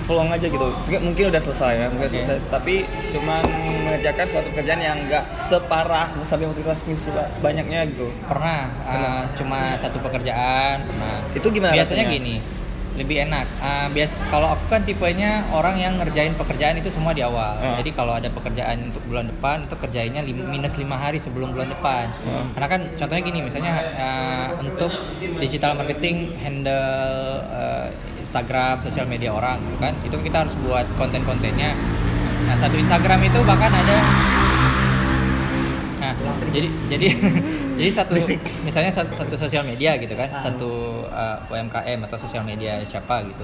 [0.04, 0.68] pulang aja gitu.
[0.98, 2.16] Mungkin udah selesai ya, mungkin Oke.
[2.18, 2.36] selesai.
[2.48, 6.48] Tapi cuma mengerjakan suatu pekerjaan yang nggak separah sampai
[6.94, 8.08] seba- sebanyaknya gitu.
[8.24, 12.16] pernah uh, cuma satu pekerjaan pernah Itu gimana biasanya rasanya?
[12.16, 12.36] gini
[12.98, 17.22] lebih enak uh, bias kalau aku kan tipenya orang yang ngerjain pekerjaan itu semua di
[17.22, 17.78] awal Ah.
[17.78, 21.70] jadi kalau ada pekerjaan untuk bulan depan itu kerjainnya lim- minus lima hari sebelum bulan
[21.70, 22.50] depan Ah.
[22.50, 24.90] karena kan contohnya gini misalnya uh, untuk
[25.38, 26.90] digital marketing handle
[27.46, 27.86] uh,
[28.28, 31.72] Instagram sosial media orang gitu kan itu kita harus buat konten-kontennya
[32.44, 33.96] nah satu Instagram itu bahkan ada
[35.98, 36.14] Nah,
[36.54, 37.06] jadi jadi
[37.78, 38.14] jadi satu
[38.62, 40.40] misalnya satu, satu sosial media gitu kan, Ah.
[40.46, 43.42] satu uh, UMKM atau sosial media siapa gitu.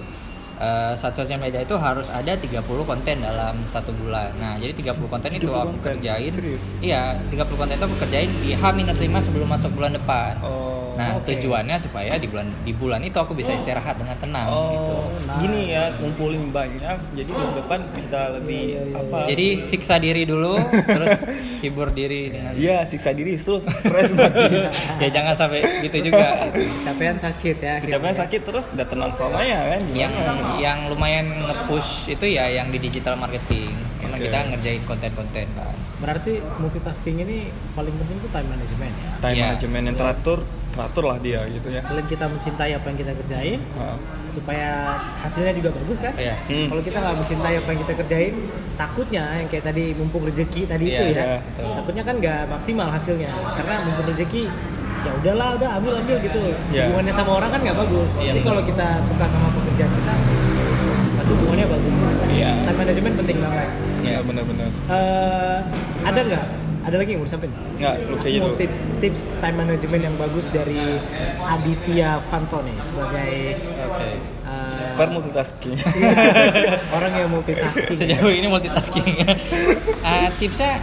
[0.54, 4.30] Uh, satu sosial media itu harus ada 30 konten dalam satu bulan.
[4.38, 5.82] Nah, jadi 30 konten itu 30 aku konten?
[5.98, 6.30] kerjain.
[6.30, 6.64] Serius?
[6.78, 8.86] Iya, 30 konten itu aku kerjain di H-5
[9.18, 10.38] sebelum masuk bulan depan.
[10.46, 10.83] Oh.
[10.94, 11.26] Nah, oke.
[11.26, 14.94] tujuannya supaya di bulan di bulan itu aku bisa istirahat dengan tenang gitu.
[14.94, 15.40] Oh, Nah.
[15.40, 19.18] gini ya, ngumpulin banyak, jadi bulan depan bisa lebih Iya, iya, apa?
[19.26, 20.54] Jadi siksa diri dulu,
[20.86, 21.18] terus
[21.60, 24.44] hibur diri dengan Iya, siksa diri terus stres berarti.
[25.02, 26.46] ya jangan sampai gitu juga.
[26.84, 27.74] Capean sakit ya.
[27.80, 29.80] Kecapean sakit terus udah tenang selamanya kan?
[29.92, 30.12] yang
[30.56, 33.72] yang lumayan nge-push itu ya yang di digital marketing.
[34.14, 34.30] Karena Oke.
[34.30, 35.74] kita ngerjain konten-konten kan.
[35.98, 37.36] Berarti multitasking ini
[37.74, 39.10] paling penting itu time management ya.
[39.18, 39.42] Time Iya.
[39.50, 40.38] management yang teratur,
[40.70, 41.80] teratur lah dia gitu ya.
[41.80, 43.98] Selain kita mencintai apa yang kita kerjain, Ah.
[44.28, 44.70] supaya
[45.18, 46.14] hasilnya juga bagus kan?
[46.14, 46.34] Iya.
[46.44, 46.66] Hmm.
[46.68, 48.34] Kalau kita nggak mencintai apa yang kita kerjain,
[48.72, 51.72] takutnya yang kayak tadi mumpung rezeki tadi Iya, itu ya, iya, betul.
[51.74, 54.44] takutnya kan nggak maksimal hasilnya karena mumpung rezeki
[55.04, 56.38] ya udahlah udah ambil ambil gitu
[56.70, 56.88] Iya.
[56.88, 60.14] hubungannya sama orang kan nggak bagus Iya, tapi kalau kita suka sama pekerjaan kita
[61.14, 61.94] pasti hubungannya bagus
[62.26, 62.50] Iya.
[62.64, 63.68] time management penting banget
[64.06, 64.20] Iya.
[64.20, 64.70] benar-benar.
[64.86, 65.58] Eh,
[66.02, 66.44] ada nggak
[66.84, 68.56] ada lagi yang mau disampaikan Nggak, lu kayaknya dulu.
[68.56, 71.00] tips tips time management yang bagus dari
[71.42, 73.34] Aditya Fantone sebagai
[73.82, 74.08] Oke.
[74.44, 75.74] eh, Per multitasking.
[76.96, 79.26] orang yang multitasking Sejauh ini multitasking.
[80.00, 80.78] Ah, tipsnya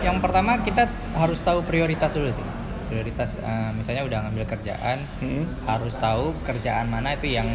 [0.00, 2.44] yang pertama kita harus tahu prioritas dulu sih.
[2.86, 5.48] Prioritas ah, misalnya udah ngambil kerjaan, Hmm.
[5.64, 7.48] harus tahu kerjaan mana itu yang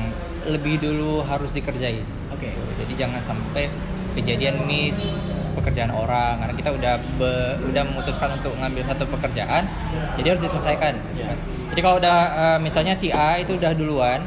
[0.44, 2.02] lebih dulu harus dikerjain.
[2.30, 2.50] Oke.
[2.52, 3.70] Jadi jangan sampai
[4.14, 4.98] kejadian miss
[5.54, 9.70] pekerjaan orang karena kita udah be- udah memutuskan untuk ngambil satu pekerjaan,
[10.18, 10.94] jadi harus diselesaikan.
[11.14, 11.34] Ya.
[11.70, 14.22] Jadi kalau udah eh, misalnya si A itu udah duluan,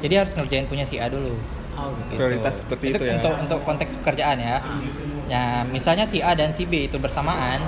[0.00, 1.36] jadi harus ngerjain punya si A dulu.
[1.74, 2.16] Oh, gitu.
[2.16, 3.18] Prioritas seperti itu ya.
[3.18, 4.62] Untuk untuk konteks pekerjaan ya.
[5.24, 7.58] Nah, misalnya si A dan si B itu bersamaan,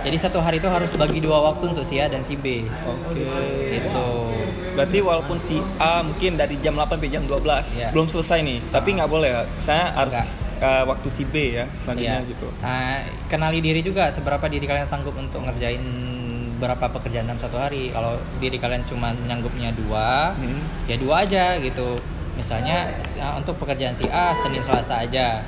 [0.00, 2.62] jadi satu hari itu harus bagi dua waktu untuk si A dan si B.
[2.62, 3.26] Oke.
[3.74, 4.08] Gitu.
[4.72, 7.88] Berarti walaupun si A mungkin dari jam 8 sampai jam 12 Iya.
[7.90, 9.42] belum selesai nih, tapi nggak boleh ya.
[9.58, 10.45] Saya harus Nggak.
[10.58, 12.30] Uh, waktu si B ya selanjutnya Iya.
[12.30, 12.48] gitu.
[12.58, 15.82] Nah, kenali diri juga seberapa diri kalian sanggup untuk ngerjain
[16.56, 17.90] berapa pekerjaan dalam satu hari.
[17.90, 20.60] Kalau diri kalian cuma nyanggupnya dua, Hmm.
[20.84, 22.00] ya dua aja gitu.
[22.34, 25.40] Misalnya eh, untuk pekerjaan si A Senin Selasa aja,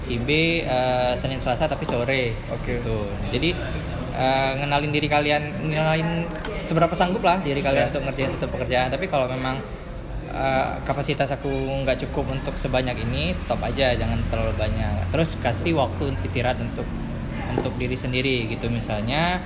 [0.00, 0.28] si B
[0.60, 2.34] eh, Senin Selasa tapi sore.
[2.50, 2.78] Oke.
[2.78, 2.98] Gitu.
[3.30, 3.50] Jadi
[4.12, 6.26] eh, ngenalin diri kalian, ngenalin
[6.62, 7.90] seberapa sanggup lah diri kalian Ya.
[7.90, 8.88] untuk ngerjain satu pekerjaan.
[8.88, 9.58] Tapi kalau memang
[10.34, 15.08] eh, kapasitas aku nggak cukup untuk sebanyak ini, stop aja, jangan terlalu banyak.
[15.08, 16.88] Terus kasih waktu untuk istirahat untuk
[17.50, 19.38] untuk diri sendiri gitu misalnya.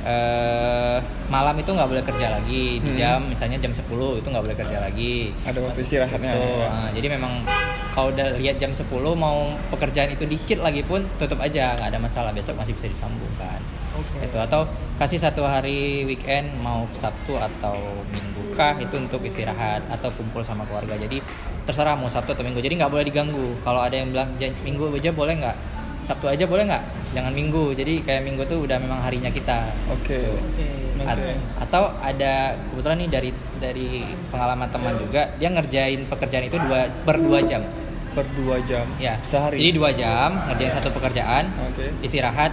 [0.00, 0.96] eh
[1.28, 2.96] malam itu nggak boleh kerja lagi di Hmm.
[2.96, 3.84] jam misalnya jam 10
[4.16, 6.32] itu nggak boleh kerja lagi Ada waktu istirahatnya.
[6.32, 6.68] Tuh, ya.
[6.72, 7.44] ah, jadi memang
[7.90, 9.36] kalau udah lihat jam 10 mau
[9.68, 13.60] pekerjaan itu dikit lagi pun tutup aja nggak ada masalah besok masih bisa disambung kan
[13.92, 14.24] Oke.
[14.24, 14.64] itu atau
[14.96, 17.76] kasih satu hari weekend mau Sabtu atau
[18.08, 21.16] Minggu kah itu untuk istirahat atau kumpul sama keluarga jadi
[21.62, 24.92] terserah mau Sabtu atau Minggu jadi nggak boleh diganggu kalau ada yang bilang "Jan- Minggu
[24.92, 25.56] aja boleh nggak
[26.02, 30.20] Sabtu aja boleh nggak jangan Minggu jadi kayak Minggu tuh udah memang harinya kita Oke.
[30.20, 30.66] Oke.
[31.00, 31.32] At- Oke.
[31.58, 32.32] atau ada
[32.68, 33.88] kebetulan nih dari dari
[34.28, 37.64] pengalaman teman juga dia ngerjain pekerjaan itu dua per dua jam
[38.10, 38.84] Per dua jam.
[38.98, 39.56] ya Sehari.
[39.56, 41.88] jadi dua jam ngerjain satu pekerjaan Oke.
[42.02, 42.52] istirahat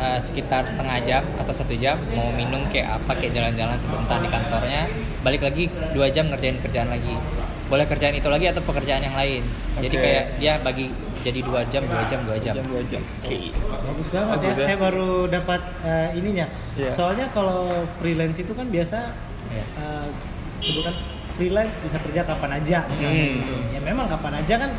[0.00, 4.28] eh, sekitar setengah jam atau satu jam mau minum kayak apa kayak jalan-jalan sebentar di
[4.28, 4.82] kantornya
[5.20, 7.14] balik lagi dua jam ngerjain kerjaan lagi
[7.68, 9.44] boleh kerjaan itu lagi atau pekerjaan yang lain
[9.78, 10.02] jadi Oke.
[10.02, 13.02] kayak dia bagi jadi dua jam dua jam dua jam Jam dua jam.
[13.20, 13.52] Oke.
[13.60, 14.56] Bagus banget Bagus ya.
[14.56, 14.66] ya.
[14.66, 16.46] Saya baru dapat eh, ininya.
[16.74, 16.90] Iya.
[16.90, 17.68] Soalnya kalau
[18.00, 19.12] freelance itu kan biasa
[19.52, 19.64] Iya.
[19.76, 20.06] eh,
[20.64, 20.96] sebutan
[21.36, 23.36] freelance bisa kerja kapan aja misalnya Hmm.
[23.36, 23.54] gitu.
[23.68, 24.70] Ya memang kapan aja kan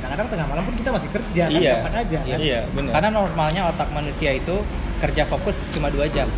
[0.00, 1.74] kadang-kadang tengah malam pun kita masih kerja kan Iya.
[1.78, 2.38] kapan aja kan.
[2.38, 2.92] Iya, benar.
[2.92, 4.56] karena normalnya otak manusia itu
[4.98, 6.28] kerja fokus cuma dua jam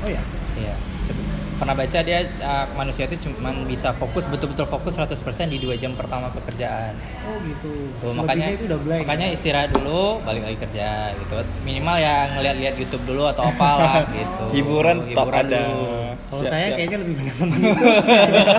[0.00, 0.20] Oh ya.
[0.54, 0.74] Iya.
[1.04, 5.12] Coba- Pernah baca dia uh, manusia itu cuma bisa fokus betul-betul fokus 100%
[5.46, 6.96] di dua jam pertama pekerjaan.
[7.22, 7.92] Oh gitu.
[8.00, 9.00] Tuh, makanya itu udah blank.
[9.04, 9.36] makanya ya?
[9.36, 11.36] istirahat dulu, balik lagi kerja gitu.
[11.60, 14.44] Minimal ya ngeliat-liat YouTube dulu atau apalah gitu.
[14.50, 15.60] Hiburan tetap ada.
[15.62, 15.84] dulu.
[16.30, 16.76] Kalau Siap, saya siap.
[16.76, 17.92] kayaknya lebih banyak nonton YouTube.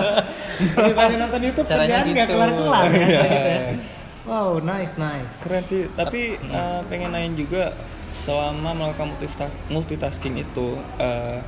[0.78, 2.32] lebih banyak nonton YouTube Caranya kerjaan nggak gitu.
[2.32, 2.84] kelar-kelar.
[2.84, 3.02] ya, Iya.
[3.02, 3.60] gitu ya.
[4.22, 5.34] Wow, nice, nice.
[5.42, 7.74] Keren sih, tapi eh, pengen nanya juga
[8.14, 9.18] selama melakukan
[9.66, 11.42] multitasking itu eh,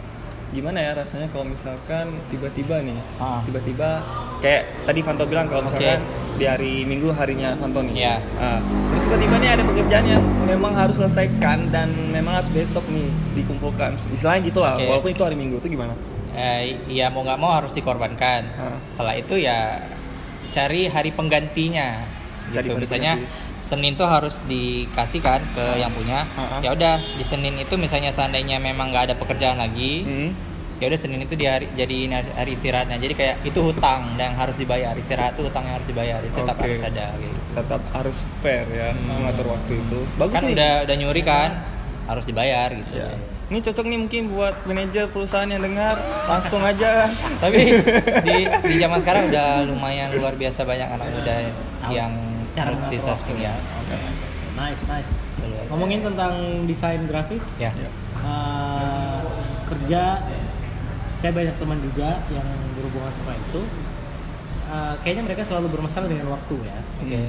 [0.51, 3.43] gimana ya rasanya kalau misalkan tiba-tiba nih, Ah.
[3.43, 4.03] tiba-tiba
[4.39, 6.03] kayak tadi Fanto bilang kalau misalkan
[6.35, 8.15] di hari Minggu harinya Fanto nih, Iya.
[8.39, 8.59] Ah,
[8.91, 13.95] terus tiba-tiba nih ada pekerjaan yang memang harus selesaikan dan memang harus besok nih dikumpulkan,
[14.11, 14.87] istilahnya gitulah, Oke.
[14.91, 15.95] walaupun itu hari Minggu itu gimana?
[16.35, 18.43] Eh, ya mau nggak mau harus dikorbankan.
[18.59, 18.79] Ah.
[18.91, 19.79] Setelah itu ya
[20.51, 22.14] cari hari penggantinya.
[22.51, 22.79] Cari Gitu.
[22.79, 23.15] Misalnya.
[23.65, 26.29] Senin tuh harus dikasihkan ke yang punya.
[26.37, 26.61] Ah, ah.
[26.61, 30.31] Ya udah di Senin itu misalnya seandainya memang nggak ada pekerjaan lagi, Hmm.
[30.77, 31.97] ya udah Senin itu di hari jadi
[32.35, 32.99] hari istirahatnya.
[32.99, 34.93] Jadi kayak itu hutang dan harus dibayar.
[34.93, 36.21] Istirahat itu hutang yang harus dibayar.
[36.21, 36.65] Itu tetap Oke.
[36.69, 37.39] harus ada gitu.
[37.55, 39.01] Tetap harus fair ya Hmm.
[39.17, 39.99] mengatur waktu itu.
[40.15, 40.53] Bagus kan nih.
[40.53, 41.51] udah udah nyuri kan
[42.05, 42.93] harus dibayar gitu.
[42.95, 43.11] Ya.
[43.45, 45.97] Ini cocok nih mungkin buat manajer perusahaan yang dengar
[46.29, 47.09] langsung aja.
[47.43, 47.81] Tapi
[48.21, 48.37] di
[48.69, 51.35] di zaman sekarang udah lumayan luar biasa banyak anak muda
[51.89, 52.13] yang
[52.55, 53.55] Cara multitasking ya.
[53.83, 53.97] Oke.
[54.55, 55.11] Nice, nice.
[55.35, 55.67] Betul.
[55.75, 57.75] Ngomongin tentang desain grafis, Ya.
[57.75, 57.91] Ya.
[58.23, 59.19] eh,
[59.67, 60.03] kerja
[61.15, 62.47] saya banyak teman juga yang
[62.79, 63.61] berhubungan sama itu.
[64.71, 66.79] Eh, kayaknya mereka selalu bermasalah dengan waktu ya.
[67.03, 67.23] Oke.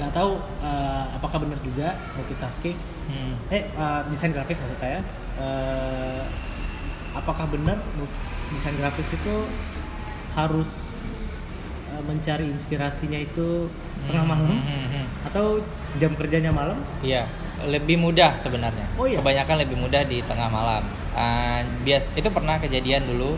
[0.00, 0.32] Nggak tahu
[0.66, 2.78] eh, apakah benar juga multitasking.
[3.10, 3.34] Hmm.
[3.54, 4.98] Eh, eh, desain grafis maksud saya.
[5.38, 6.22] Eh,
[7.14, 7.78] apakah benar
[8.50, 9.34] desain grafis itu
[10.34, 10.70] harus
[11.90, 13.66] eh, mencari inspirasinya itu
[14.06, 15.06] tengah malam Hmm, hmm, hmm.
[15.28, 15.60] atau
[15.98, 16.78] jam kerjanya malam?
[17.00, 17.26] Iya,
[17.66, 18.86] lebih mudah sebenarnya.
[18.94, 19.18] Oh, iya?
[19.18, 20.82] Kebanyakan lebih mudah di tengah malam.
[21.12, 23.34] Ah, bias itu pernah kejadian dulu.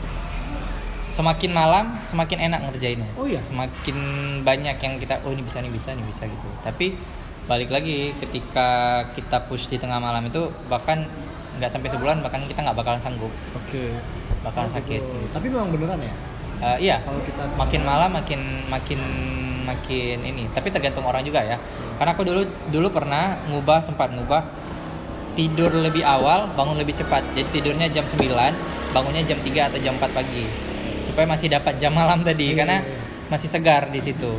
[1.13, 3.09] Semakin malam, semakin enak ngerjainnya.
[3.17, 3.37] Oh, iya?
[3.45, 3.97] Semakin
[4.41, 6.49] banyak yang kita, oh ini bisa, ini bisa, ini bisa gitu.
[6.65, 6.97] Tapi
[7.45, 8.69] balik lagi ketika
[9.13, 11.05] kita push di tengah malam itu bahkan
[11.59, 13.93] nggak sampai sebulan bahkan kita nggak bakalan sanggup, Oke.
[14.41, 15.01] bakalan Oh, sakit.
[15.05, 15.19] gitu.
[15.37, 16.15] Tapi memang beneran ya?
[16.63, 19.01] Eh, iya, Kalau kita makin malam makin makin
[19.67, 20.47] makin ini.
[20.55, 21.59] Tapi tergantung orang juga ya.
[21.99, 24.47] Karena aku dulu dulu pernah ngubah sempat ngubah.
[25.35, 27.25] Tidur lebih awal bangun lebih cepat.
[27.35, 28.55] Jadi tidurnya jam 9
[28.95, 30.45] bangunnya jam 3 atau jam 4 pagi.
[31.03, 33.27] Supaya masih dapat jam malam tadi Iya, karena iya, iya.
[33.33, 34.39] masih segar di situ.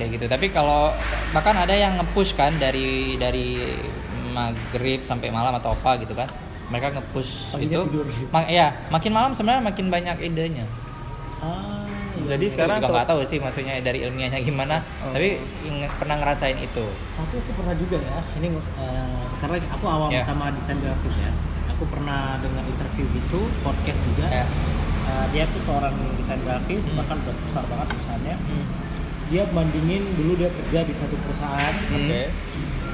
[0.00, 0.24] Kayak gitu.
[0.32, 0.88] Tapi kalau
[1.36, 3.60] bahkan ada yang nge-push kan dari dari
[4.32, 6.30] maghrib sampai malam atau apa gitu kan.
[6.72, 7.78] Mereka nge-push itu.
[8.32, 10.64] mak ya makin malam sebenarnya makin banyak idenya
[11.48, 11.84] Ah,
[12.16, 12.26] iya.
[12.28, 15.12] Jadi sekarang juga tuh- nggak tahu sih maksudnya dari ilmiahnya gimana Oh.
[15.12, 20.08] tapi ing- pernah ngerasain itu Tapi aku pernah juga ya, ini eh, karena aku awam
[20.08, 20.20] Ya.
[20.20, 21.30] sama desain grafis ya.
[21.68, 24.26] Aku pernah dengar interview gitu, podcast juga.
[24.26, 24.46] Ya.
[25.06, 26.98] Eh, dia tuh seorang desain grafis, Hmm.
[26.98, 28.36] bahkan udah besar banget perusahaannya.
[29.26, 31.96] Dia bandingin dulu dia kerja di satu perusahaan, Hmm.
[32.00, 32.20] oke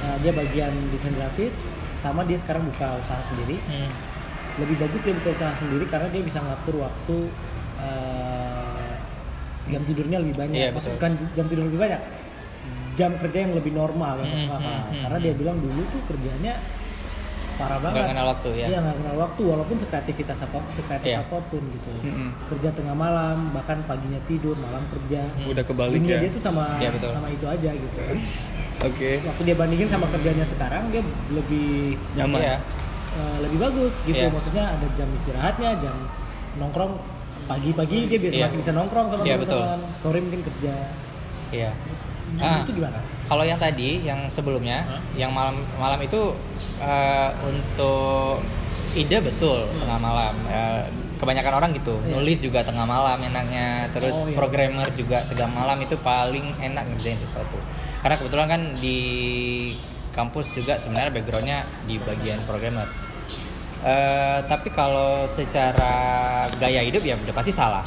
[0.03, 1.63] eh, dia bagian desain grafis,
[1.95, 3.55] sama dia sekarang buka usaha sendiri.
[3.63, 3.87] Hmm.
[4.55, 7.17] Lebih bagus dia buka usaha sendiri karena dia bisa ngatur waktu
[7.79, 8.32] eh,
[9.65, 10.71] jam tidurnya lebih banyak.
[10.71, 10.93] Betul.
[10.95, 12.01] bukan jam tidur lebih banyak,
[12.93, 14.59] jam kerja yang lebih normal yang masuk akal.
[14.61, 15.25] hmm, hmm, Karena hmm.
[15.25, 16.53] dia bilang dulu tuh kerjanya
[17.53, 18.01] parah banget.
[18.01, 18.65] Nggak kenal waktu, ya?
[18.65, 21.21] Iya nggak kenal waktu walaupun sekreativitas apa sekreatif Iya.
[21.21, 21.91] apa pun gitu.
[22.01, 22.29] Mm-mm.
[22.49, 25.21] Kerja tengah malam, bahkan paginya tidur, malam kerja.
[25.31, 25.53] Hmm.
[25.53, 26.21] Udah kebalik Dunia ya.
[26.25, 27.11] dia tuh sama Iya, betul.
[27.13, 27.97] sama itu aja gitu.
[28.81, 29.11] Oke.
[29.21, 32.41] Waktu dia bandingin sama kerjanya sekarang dia lebih Nyaman.
[32.41, 32.57] Iya.
[33.13, 34.17] eh, lebih bagus gitu.
[34.17, 34.33] Iya.
[34.33, 35.95] Maksudnya ada jam istirahatnya, jam
[36.57, 36.97] nongkrong
[37.45, 38.45] pagi-pagi dia biasa Iya.
[38.45, 39.79] masih bisa nongkrong sama Iya, teman-teman.
[39.97, 40.73] Sore mungkin kerja.
[41.49, 41.71] iya
[42.33, 42.65] Nah, Ah.
[42.65, 42.97] itu gimana?
[43.23, 45.01] kalau yang tadi yang sebelumnya Hah?
[45.13, 46.33] yang malam malam itu
[46.79, 48.41] eh, untuk
[48.93, 49.79] ide betul Hmm.
[49.79, 50.81] tengah malam Eh,
[51.15, 52.09] kebanyakan orang gitu Iya.
[52.11, 54.35] nulis juga tengah malam enaknya terus Oh, iya.
[54.35, 57.55] programmer juga tengah malam itu paling enak ngerjain sesuatu
[58.01, 58.99] karena kebetulan kan di
[60.11, 62.85] kampus juga sebenarnya backgroundnya di bagian programmer
[63.83, 65.91] Eh, tapi kalau secara
[66.55, 67.83] gaya hidup ya udah pasti salah.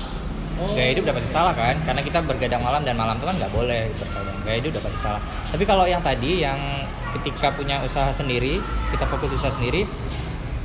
[0.56, 0.72] Oh.
[0.72, 1.76] gaya hidup udah pasti salah kan?
[1.84, 4.36] Karena kita bergadang malam dan malam itu kan nggak boleh bergadang.
[4.44, 5.20] Gaya hidup udah pasti salah.
[5.56, 6.60] Tapi kalau yang tadi yang
[7.16, 8.60] ketika punya usaha sendiri
[8.92, 9.88] kita fokus usaha sendiri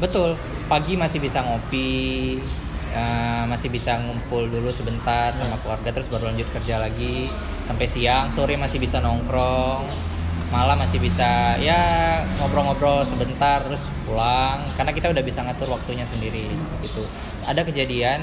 [0.04, 0.36] betul.
[0.68, 2.36] Pagi masih bisa ngopi
[2.92, 7.32] eh, masih bisa ngumpul dulu sebentar sama keluarga terus baru lanjut kerja lagi.
[7.72, 10.11] Sampai siang sore masih bisa nongkrong
[10.52, 11.80] malam masih bisa ya
[12.38, 14.62] ngobrol-ngobrol sebentar terus pulang.
[14.76, 16.52] Karena kita udah bisa ngatur waktunya sendiri
[16.84, 17.08] gitu.
[17.48, 18.22] Ada kejadian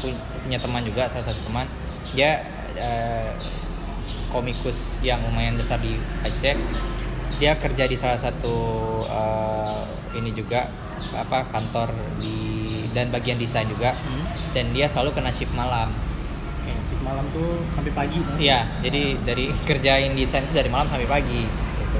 [0.00, 1.68] pu- punya teman juga salah satu teman.
[2.16, 2.42] Dia
[2.74, 3.30] eh,
[4.32, 5.94] komikus yang lumayan besar di
[6.26, 6.56] Aceh.
[7.38, 8.56] Dia kerja di salah satu
[9.06, 9.82] eh,
[10.18, 10.66] ini juga
[11.14, 12.34] apa kantor di
[12.96, 13.92] dan bagian desain juga.
[13.92, 14.24] Hmm.
[14.54, 15.90] dan dia selalu kena shift malam
[16.64, 18.18] Oke, shift malam tuh sampai pagi.
[18.24, 18.40] kan?
[18.40, 21.44] Iya, jadi dari kerjain desain itu dari malam sampai pagi.
[21.44, 21.98] Gitu.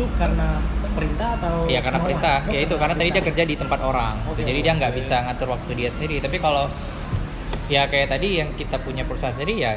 [0.00, 0.56] Itu karena
[0.96, 1.68] perintah atau?
[1.68, 4.24] Iya karena perintah, Oh, ya itu karena tadi dia kerja di tempat orang.
[4.24, 6.16] Oke, jadi dia nggak bisa ngatur waktu dia sendiri.
[6.16, 6.64] Tapi kalau
[7.68, 9.76] ya kayak tadi yang kita punya perusahaan sendiri ya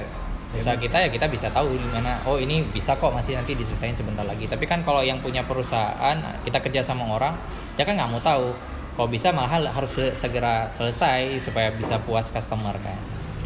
[0.53, 3.97] usaha kita ya kita bisa tahu di mana oh ini bisa kok masih nanti diselesain
[3.97, 6.13] sebentar lagi tapi kan kalau yang punya perusahaan
[6.45, 7.33] kita kerja sama orang
[7.73, 8.53] dia kan nggak mau tahu
[8.93, 12.97] kalau bisa malah harus segera selesai supaya bisa puas customer kan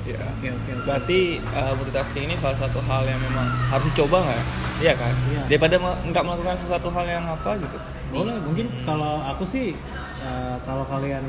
[0.07, 0.23] Ya.
[0.31, 0.83] Oke, oke, oke.
[0.83, 4.43] Berarti uh, multitasking ini salah satu hal yang memang harus dicoba nggak?
[4.79, 5.13] Iya kan?
[5.27, 5.41] Iya.
[5.47, 7.77] Daripada nggak melakukan sesuatu hal yang apa gitu.
[8.07, 8.83] Boleh, mungkin Hmm.
[8.83, 9.75] kalau aku sih
[10.17, 11.27] eh, kalau kalian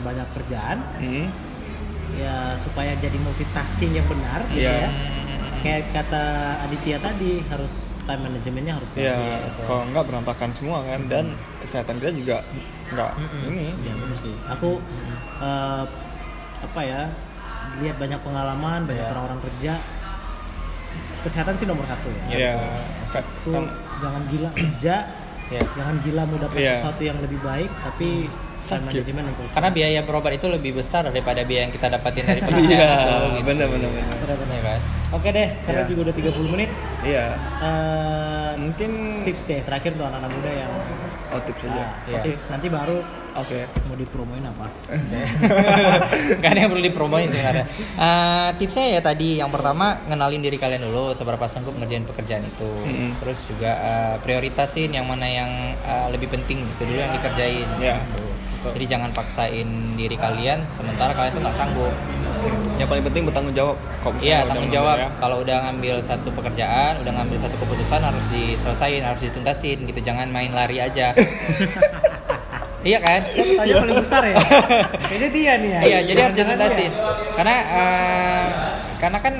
[0.00, 1.28] banyak kerjaan Hmm.
[2.16, 4.88] ya supaya jadi multitasking yang benar gitu ya.
[4.88, 4.90] Iya.
[5.58, 6.24] Kayak kata
[6.64, 9.60] Aditya tadi harus time manajemennya harus Ya, bagus gitu.
[9.66, 11.24] kalau nggak berantakan semua kan dan
[11.60, 12.36] kesehatan kita juga
[12.88, 13.48] nggak Mm-mm.
[13.52, 13.66] ini.
[13.78, 14.34] Ya benar sih.
[14.48, 14.80] Aku
[15.38, 15.84] eh,
[16.58, 17.02] apa ya
[17.78, 19.10] lihat banyak pengalaman banyak Ya.
[19.10, 19.72] orang-orang kerja
[21.20, 22.22] kesehatan sih nomor satu ya.
[22.28, 22.54] Iya, Ya,
[23.10, 24.94] ka- Tuh kan- jangan gila kerja
[25.48, 25.64] Iya.
[25.72, 26.72] Jangan gila mau dapat Iya.
[26.76, 28.28] sesuatu yang lebih baik, tapi
[28.60, 29.16] time Sakit.
[29.16, 32.84] untuk Karena biaya berobat itu lebih besar daripada biaya yang kita dapatin dari pekerjaan Iya,
[32.84, 33.44] itu, gitu.
[33.46, 34.16] benar benar benar.
[34.18, 34.52] Benar-benar.
[34.52, 34.80] Iya kan?
[35.08, 35.88] Oke deh, karena Iya.
[35.88, 36.70] juga udah 30 menit.
[37.00, 37.26] Iya.
[37.58, 38.90] eh, Mungkin
[39.22, 40.72] tips deh terakhir untuk anak-anak muda yang
[41.28, 41.78] oh tips aja.
[41.78, 42.20] ah, Iya.
[42.26, 42.98] tips nanti baru
[43.34, 43.70] Oke.
[43.86, 44.66] mau dipromoin apa?
[46.42, 47.64] Gak ada yang perlu dipromoin sebenarnya.
[47.94, 52.66] Eh, tipsnya ya tadi yang pertama ngenalin diri kalian dulu seberapa sanggup ngerjain pekerjaan itu.
[52.66, 53.10] Mm-mm.
[53.22, 57.68] Terus juga eh, prioritasin yang mana yang eh, lebih penting itu dulu yang dikerjain.
[57.78, 58.26] Iya, gitu.
[58.68, 61.94] Jadi jangan paksain diri kalian sementara kalian tuh nggak sanggup.
[62.78, 63.76] Yang paling penting bertanggung jawab.
[64.22, 64.96] Iya tanggung jawab.
[64.96, 65.08] ya.
[65.18, 70.00] Kalau udah ngambil satu pekerjaan, udah ngambil satu keputusan harus diselesain, harus dituntasin gitu.
[70.00, 71.10] Jangan main lari aja.
[72.88, 73.20] iya kan?
[73.34, 74.36] Tanya paling besar ya.
[75.18, 75.80] Ini dia nih ya.
[75.82, 76.90] Iya, jadi harus dituntasin.
[76.94, 77.34] dia.
[77.34, 78.46] Karena eh,
[79.02, 79.34] karena kan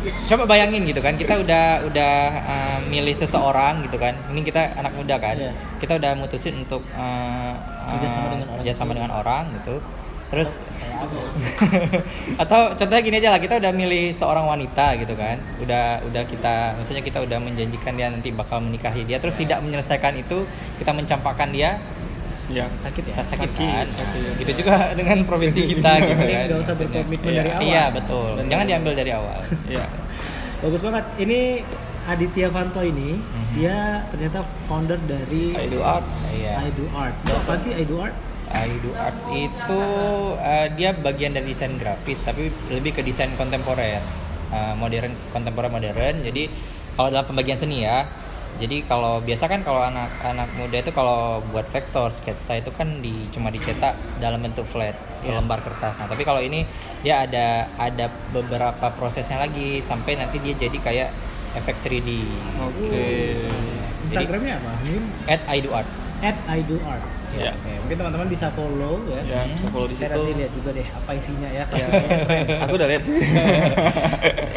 [0.00, 4.18] coba bayangin gitu kan, kita udah udah eh, milih seseorang gitu kan.
[4.34, 5.38] Ini kita anak muda kan.
[5.38, 5.52] Iya.
[5.78, 7.52] Kita udah mutusin untuk eh,
[7.90, 8.58] Kerjasama eh, dengan orang.
[8.60, 9.76] kerjasama dengan orang gitu.
[10.30, 10.50] Terus
[12.42, 16.54] atau contohnya gini aja lah kita udah milih seorang wanita gitu kan udah udah kita
[16.76, 20.44] maksudnya kita udah menjanjikan dia nanti bakal menikahi dia terus tidak menyelesaikan itu
[20.76, 21.80] kita mencampakkan dia
[22.50, 22.66] Iya.
[22.76, 23.14] Sakit ya.
[23.22, 24.20] sakit, Sakit, kan sakit.
[24.20, 27.38] Nah, gitu juga dengan profesi kita gitu Jadi kan nggak usah berkomitmen Iya.
[27.38, 27.62] dari awal.
[27.64, 28.48] iya betul Benar.
[28.50, 29.86] jangan diambil dari awal Iya.
[30.60, 31.04] Bagus banget.
[31.16, 31.40] Ini
[32.02, 33.52] Aditya Vanto ini Mhm.
[33.54, 33.78] dia
[34.10, 36.34] ternyata founder dari I do arts.
[36.34, 37.14] iya I Do Art.
[37.22, 38.16] Apa sih I Do Art?
[38.50, 39.82] I do arts itu
[40.36, 44.02] eh, dia bagian dari desain grafis tapi lebih ke desain kontemporer
[44.50, 46.50] Eh, modern kontemporer modern jadi
[46.92, 48.02] kalau dalam pembagian seni ya
[48.58, 53.30] jadi kalau biasa kan kalau anak-anak muda itu kalau buat vektor sketsa itu kan di
[53.30, 55.38] cuma dicetak dalam bentuk flat Iya.
[55.38, 56.66] selembar kertas nah tapi kalau ini
[56.98, 61.08] dia ada ada beberapa prosesnya lagi sampai nanti dia jadi kayak
[61.54, 62.10] efek 3D
[62.58, 63.06] Oke.
[64.10, 64.70] Jadi- Instagramnya apa?
[65.30, 67.19] At I do arts at I Do Art.
[67.30, 67.52] Iya.
[67.52, 69.20] Oke, mungkin teman-teman bisa follow ya.
[69.22, 70.18] Ya, bisa follow di Saya situ.
[70.18, 71.64] nanti lihat juga deh apa isinya ya.
[71.70, 71.86] Ya.
[72.64, 73.16] Aku udah lihat sih.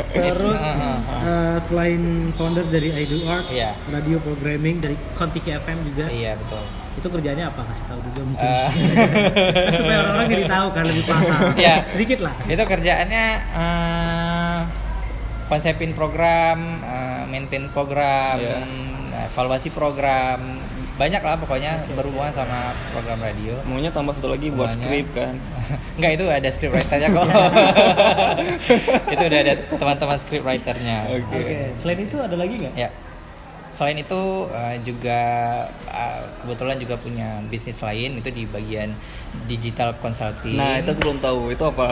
[0.10, 0.62] Terus
[1.30, 2.02] eh, selain
[2.34, 3.78] founder dari I Do Art, Iya.
[3.88, 6.06] radio programming dari Kontiki FM juga.
[6.10, 7.62] iya betul Itu kerjanya apa?
[7.64, 8.48] Kasih tahu juga mungkin.
[8.48, 11.40] Kan supaya orang-orang jadi tahu kan lebih paham.
[11.56, 11.76] Iya.
[11.90, 12.34] Sedikit lah.
[12.44, 14.60] itu kerjaannya eh,
[15.44, 18.58] konsepin program, eh, maintain program, Iya.
[19.30, 20.58] evaluasi program,
[20.94, 23.58] banyak lah pokoknya berhubungan sama program radio.
[23.66, 24.86] Maunya tambah satu lagi buat Semuanya.
[24.86, 25.34] skrip kan.
[25.98, 27.26] Enggak itu ada script writernya kok.
[29.14, 30.98] itu udah ada teman-teman script writernya.
[31.18, 31.34] Oke.
[31.34, 31.60] Oke.
[31.82, 32.74] Selain itu ada lagi nggak?
[32.78, 32.90] Ya.
[33.74, 34.22] Selain itu
[34.54, 35.20] eh, juga
[35.90, 38.94] eh, kebetulan juga punya bisnis lain itu di bagian
[39.50, 40.54] digital consulting.
[40.54, 41.50] Nah, itu aku belum tahu.
[41.50, 41.90] Itu apa?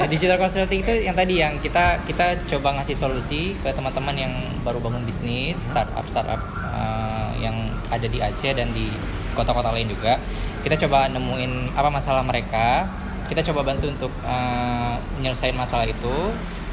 [0.00, 4.32] Ya, digital consulting itu yang tadi yang kita kita coba ngasih solusi ke teman-teman yang
[4.64, 6.40] baru bangun bisnis startup startup
[6.72, 7.56] uh, yang
[7.90, 8.86] ada di Aceh dan di
[9.34, 10.16] kota-kota lain juga
[10.62, 12.86] kita coba nemuin apa masalah mereka
[13.26, 16.16] kita coba bantu untuk uh, menyelesaikan masalah itu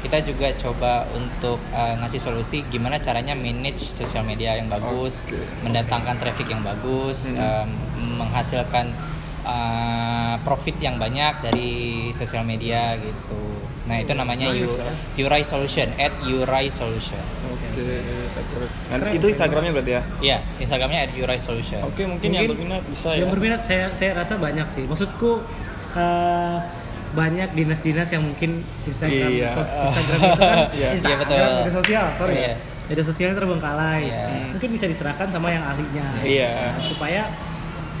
[0.00, 5.36] kita juga coba untuk uh, ngasih solusi gimana caranya manage sosial media yang bagus Oke.
[5.60, 7.36] mendatangkan traffic yang bagus Hmm.
[7.36, 7.68] um,
[8.24, 8.88] menghasilkan
[9.50, 11.70] uh, profit yang banyak dari
[12.14, 13.42] sosial media gitu.
[13.84, 15.20] Nah itu namanya Bagus, U-.
[15.20, 17.18] Urai Solution, at Urai Solution.
[17.48, 17.66] Oke.
[18.86, 19.12] Nah, Keren.
[19.12, 20.02] itu Instagramnya berarti ya?
[20.20, 21.82] Iya, Instagramnya at Urai Solution.
[21.82, 23.18] Oke, mungkin, yang berminat bisa ya.
[23.20, 24.84] Yang berminat saya saya rasa banyak sih.
[24.86, 25.42] Maksudku
[25.92, 26.56] eh,
[27.10, 29.50] banyak dinas-dinas yang mungkin Instagram Iya.
[29.50, 30.88] sos- Instagram itu kan Iya.
[30.94, 31.38] Instagram, Iya, betul.
[31.58, 32.46] media sosial, sorry Iya.
[32.46, 32.56] ya.
[32.86, 34.02] Media sosialnya terbengkalai.
[34.06, 34.22] Iya.
[34.54, 36.06] Mungkin bisa diserahkan sama yang ahlinya.
[36.22, 36.78] Iya.
[36.78, 37.26] Supaya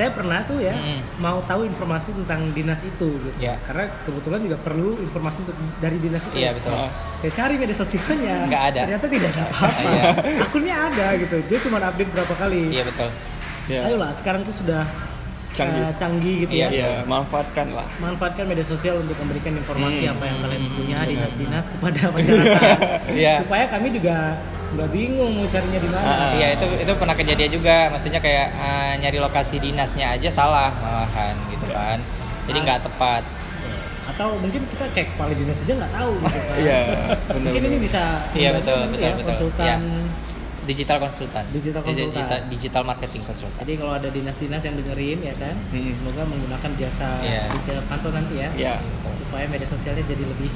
[0.00, 1.20] saya pernah tuh ya Mm-mm.
[1.20, 3.36] mau tahu informasi tentang dinas itu gitu.
[3.36, 3.60] Iya.
[3.60, 6.40] Karena kebetulan juga perlu informasi untuk dari dinas itu.
[6.40, 6.72] Iya betul.
[6.72, 6.88] Ah.
[7.20, 8.36] Saya cari media sosialnya.
[8.48, 8.80] Nggak ada.
[8.88, 9.80] Ternyata tidak ada apa-apa.
[9.84, 10.02] Iya.
[10.48, 11.36] Akunnya ada gitu.
[11.44, 12.62] Dia cuma update berapa kali.
[12.72, 13.08] Iya betul.
[13.68, 13.80] Iya.
[13.84, 14.88] Ayolah, sekarang tuh sudah
[15.50, 15.82] Canggih.
[15.82, 16.64] eh, canggih gitu Iya.
[16.64, 16.70] ya.
[16.72, 17.84] Iya, manfaatkan lah.
[17.98, 21.10] Manfaatkan media sosial untuk memberikan informasi Hmm, apa yang hmm, kalian hmm, punya benar.
[21.12, 22.78] dinas-dinas kepada masyarakat.
[23.20, 23.34] Iya.
[23.42, 24.16] Supaya kami juga
[24.70, 26.06] nggak bingung mau carinya di mana.
[26.06, 27.76] Ah, Iya itu itu pernah kejadian juga.
[27.90, 31.98] Maksudnya kayak eh, nyari lokasi dinasnya aja salah malahan gitu kan.
[32.46, 33.22] Jadi nggak tepat.
[34.06, 36.56] Atau mungkin kita kayak kepala dinas aja nggak tahu gitu kan.
[36.58, 36.80] Iya,
[37.36, 38.02] mungkin ini bisa
[38.32, 39.28] Iya, membantu betul, betul, ya, betul.
[39.28, 39.78] konsultan.
[40.60, 41.44] Digital konsultan.
[41.50, 42.10] Digital konsultan.
[42.12, 43.58] Digital, digital marketing konsultan.
[43.58, 45.90] Jadi kalau ada dinas-dinas yang dengerin ya kan, Hmm.
[45.90, 47.42] semoga menggunakan jasa Iya.
[47.50, 48.74] digital kantor nanti ya, Iya.
[49.16, 50.50] supaya media sosialnya jadi lebih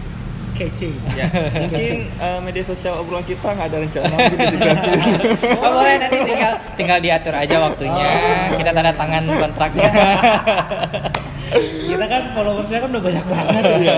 [0.54, 0.94] catching.
[1.12, 1.26] Ya,
[1.66, 5.02] mungkin eh, media sosial obrolan kita nggak ada rencana untuk gratis.
[5.64, 8.06] Oh, boleh nanti tinggal tinggal diatur aja waktunya.
[8.06, 8.56] Oh.
[8.56, 9.90] Kita tanda tangan kontraknya.
[11.84, 13.96] kita kan followersnya kan udah banyak banget Iya.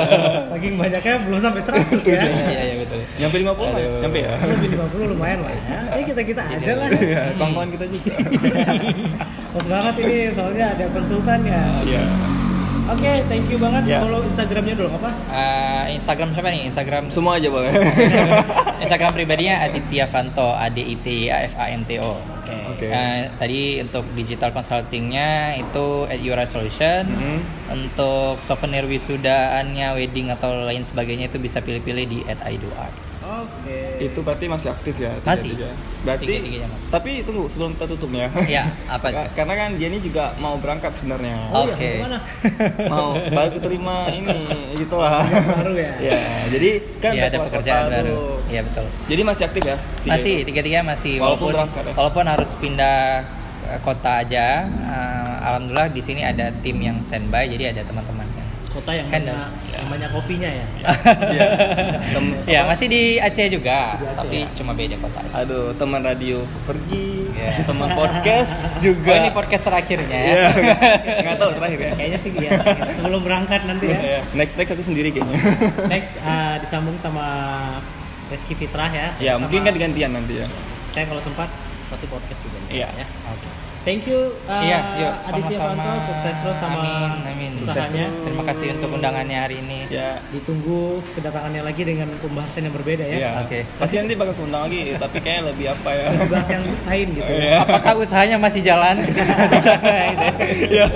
[0.53, 2.21] saking banyaknya belum sampai 100 ya
[2.53, 3.01] Iya iya betul.
[3.17, 3.81] Nyampe 50 nggak?
[3.81, 4.01] Aduh.
[4.05, 4.31] Nyampe ya?
[4.45, 8.15] lebih 50 lumayan lah ya ini kita kita aja lah Iya, kawan-kawan kita juga.
[9.57, 12.03] Pas banget ini soalnya ada konsultan ya Iya.
[12.87, 13.99] Oke thank you banget Ya.
[14.01, 16.63] follow instagramnya dulu apa Eh, Instagram siapa nih?
[16.67, 17.71] Instagram Semua aja boleh.
[18.85, 22.17] Instagram pribadinya Aditya Fanto A D I T A F A N T O.
[22.17, 22.87] oke Oke.
[22.87, 27.03] Eh, tadi untuk digital consultingnya itu at Your Solution.
[27.07, 27.39] Mhm.
[27.69, 33.16] Untuk souvenir wisudaannya, wedding atau lain sebagainya itu bisa pilih-pilih di at Aido Arts.
[33.27, 35.13] Oke Itu berarti masih aktif ya?
[35.21, 35.51] Masih.
[35.51, 35.71] tiga-tiga.
[36.03, 36.89] Berarti Tiga-tiganya masih.
[36.89, 38.27] Tapi tunggu sebelum kita tutupnya.
[38.47, 39.23] Ya, apa Ka- itu?
[39.35, 41.37] Karena kan dia ini juga mau berangkat sebenarnya.
[41.51, 41.81] oh Oke.
[41.83, 42.19] iya mana
[42.93, 44.39] mau baru keterima ini
[44.81, 45.25] gitulah.
[45.27, 48.21] baru ya ya, jadi kan Iya, udah ada pekerjaan baru.
[48.47, 48.87] Iya betul.
[49.07, 49.77] Jadi masih aktif ya?
[49.99, 51.93] Tiga Masih tiga-tiga masih Walaupun walaupun berangkat ya?
[51.95, 52.99] walaupun harus pindah
[53.67, 54.47] eh, kota aja.
[54.69, 58.27] eh, alhamdulillah di sini ada tim yang standby jadi ada teman-teman
[58.77, 59.33] kota yang Handle.
[59.33, 60.67] banyak yang banyak kopinya ya
[61.35, 61.47] Iya.
[62.13, 64.49] Tem- ya masih di Aceh juga, Masih di Aceh, tapi ya.
[64.55, 65.19] cuma beda kota.
[65.19, 65.33] aja.
[65.39, 67.53] Aduh, teman radio pergi, Iya.
[67.69, 69.11] teman podcast juga.
[69.11, 70.29] Oh, ini podcast terakhirnya ya.
[70.29, 70.49] Iya,
[71.23, 71.93] nggak tahu terakhir ya.
[71.95, 72.51] kayaknya sih ya
[72.93, 74.21] sebelum berangkat nanti ya Iya.
[74.33, 75.37] Next next aku sendiri kayaknya.
[75.87, 77.25] next uh, disambung sama
[78.27, 80.47] Reski Fitrah ya ya, mungkin kan gantian nanti ya.
[80.91, 81.47] saya kalau sempat
[81.87, 82.89] pasti podcast juga nih, Iya.
[82.97, 83.49] ya Oke.
[83.87, 85.79] Thank you uh, Iya, yuk Aditya sama-sama.
[85.79, 87.51] Panto sukses terus sama Amin, amin.
[87.55, 88.13] Sukses terus.
[88.21, 89.79] Terima kasih untuk undangannya hari ini.
[89.87, 90.19] Ya.
[90.29, 93.31] ditunggu kedatangannya lagi dengan pembahasan yang berbeda ya Iya.
[93.47, 93.59] Oke.
[93.79, 96.07] Pasti nanti bakal undang lagi, tapi kayaknya lebih apa ya?
[96.27, 97.57] bahas yang lain gitu Iya.
[97.63, 98.97] Apakah usahanya masih jalan?
[100.67, 100.87] Iya.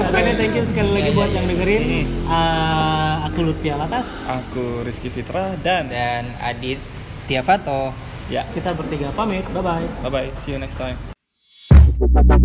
[0.00, 1.52] Oke deh, thank you sekali lagi Iya, buat iya, yang iya.
[1.52, 1.82] dengerin.
[1.82, 2.30] Hmm.
[2.30, 4.06] Uh, aku Lutfi Alatas.
[4.24, 6.78] Aku Rizky Fitra dan Dan Adit
[7.26, 7.90] Tiafato.
[8.26, 8.46] ya.
[8.48, 9.42] Kita bertiga pamit.
[9.50, 9.86] Bye bye.
[10.00, 10.28] Bye bye.
[10.40, 11.09] See you next time.
[12.00, 12.39] Thank you.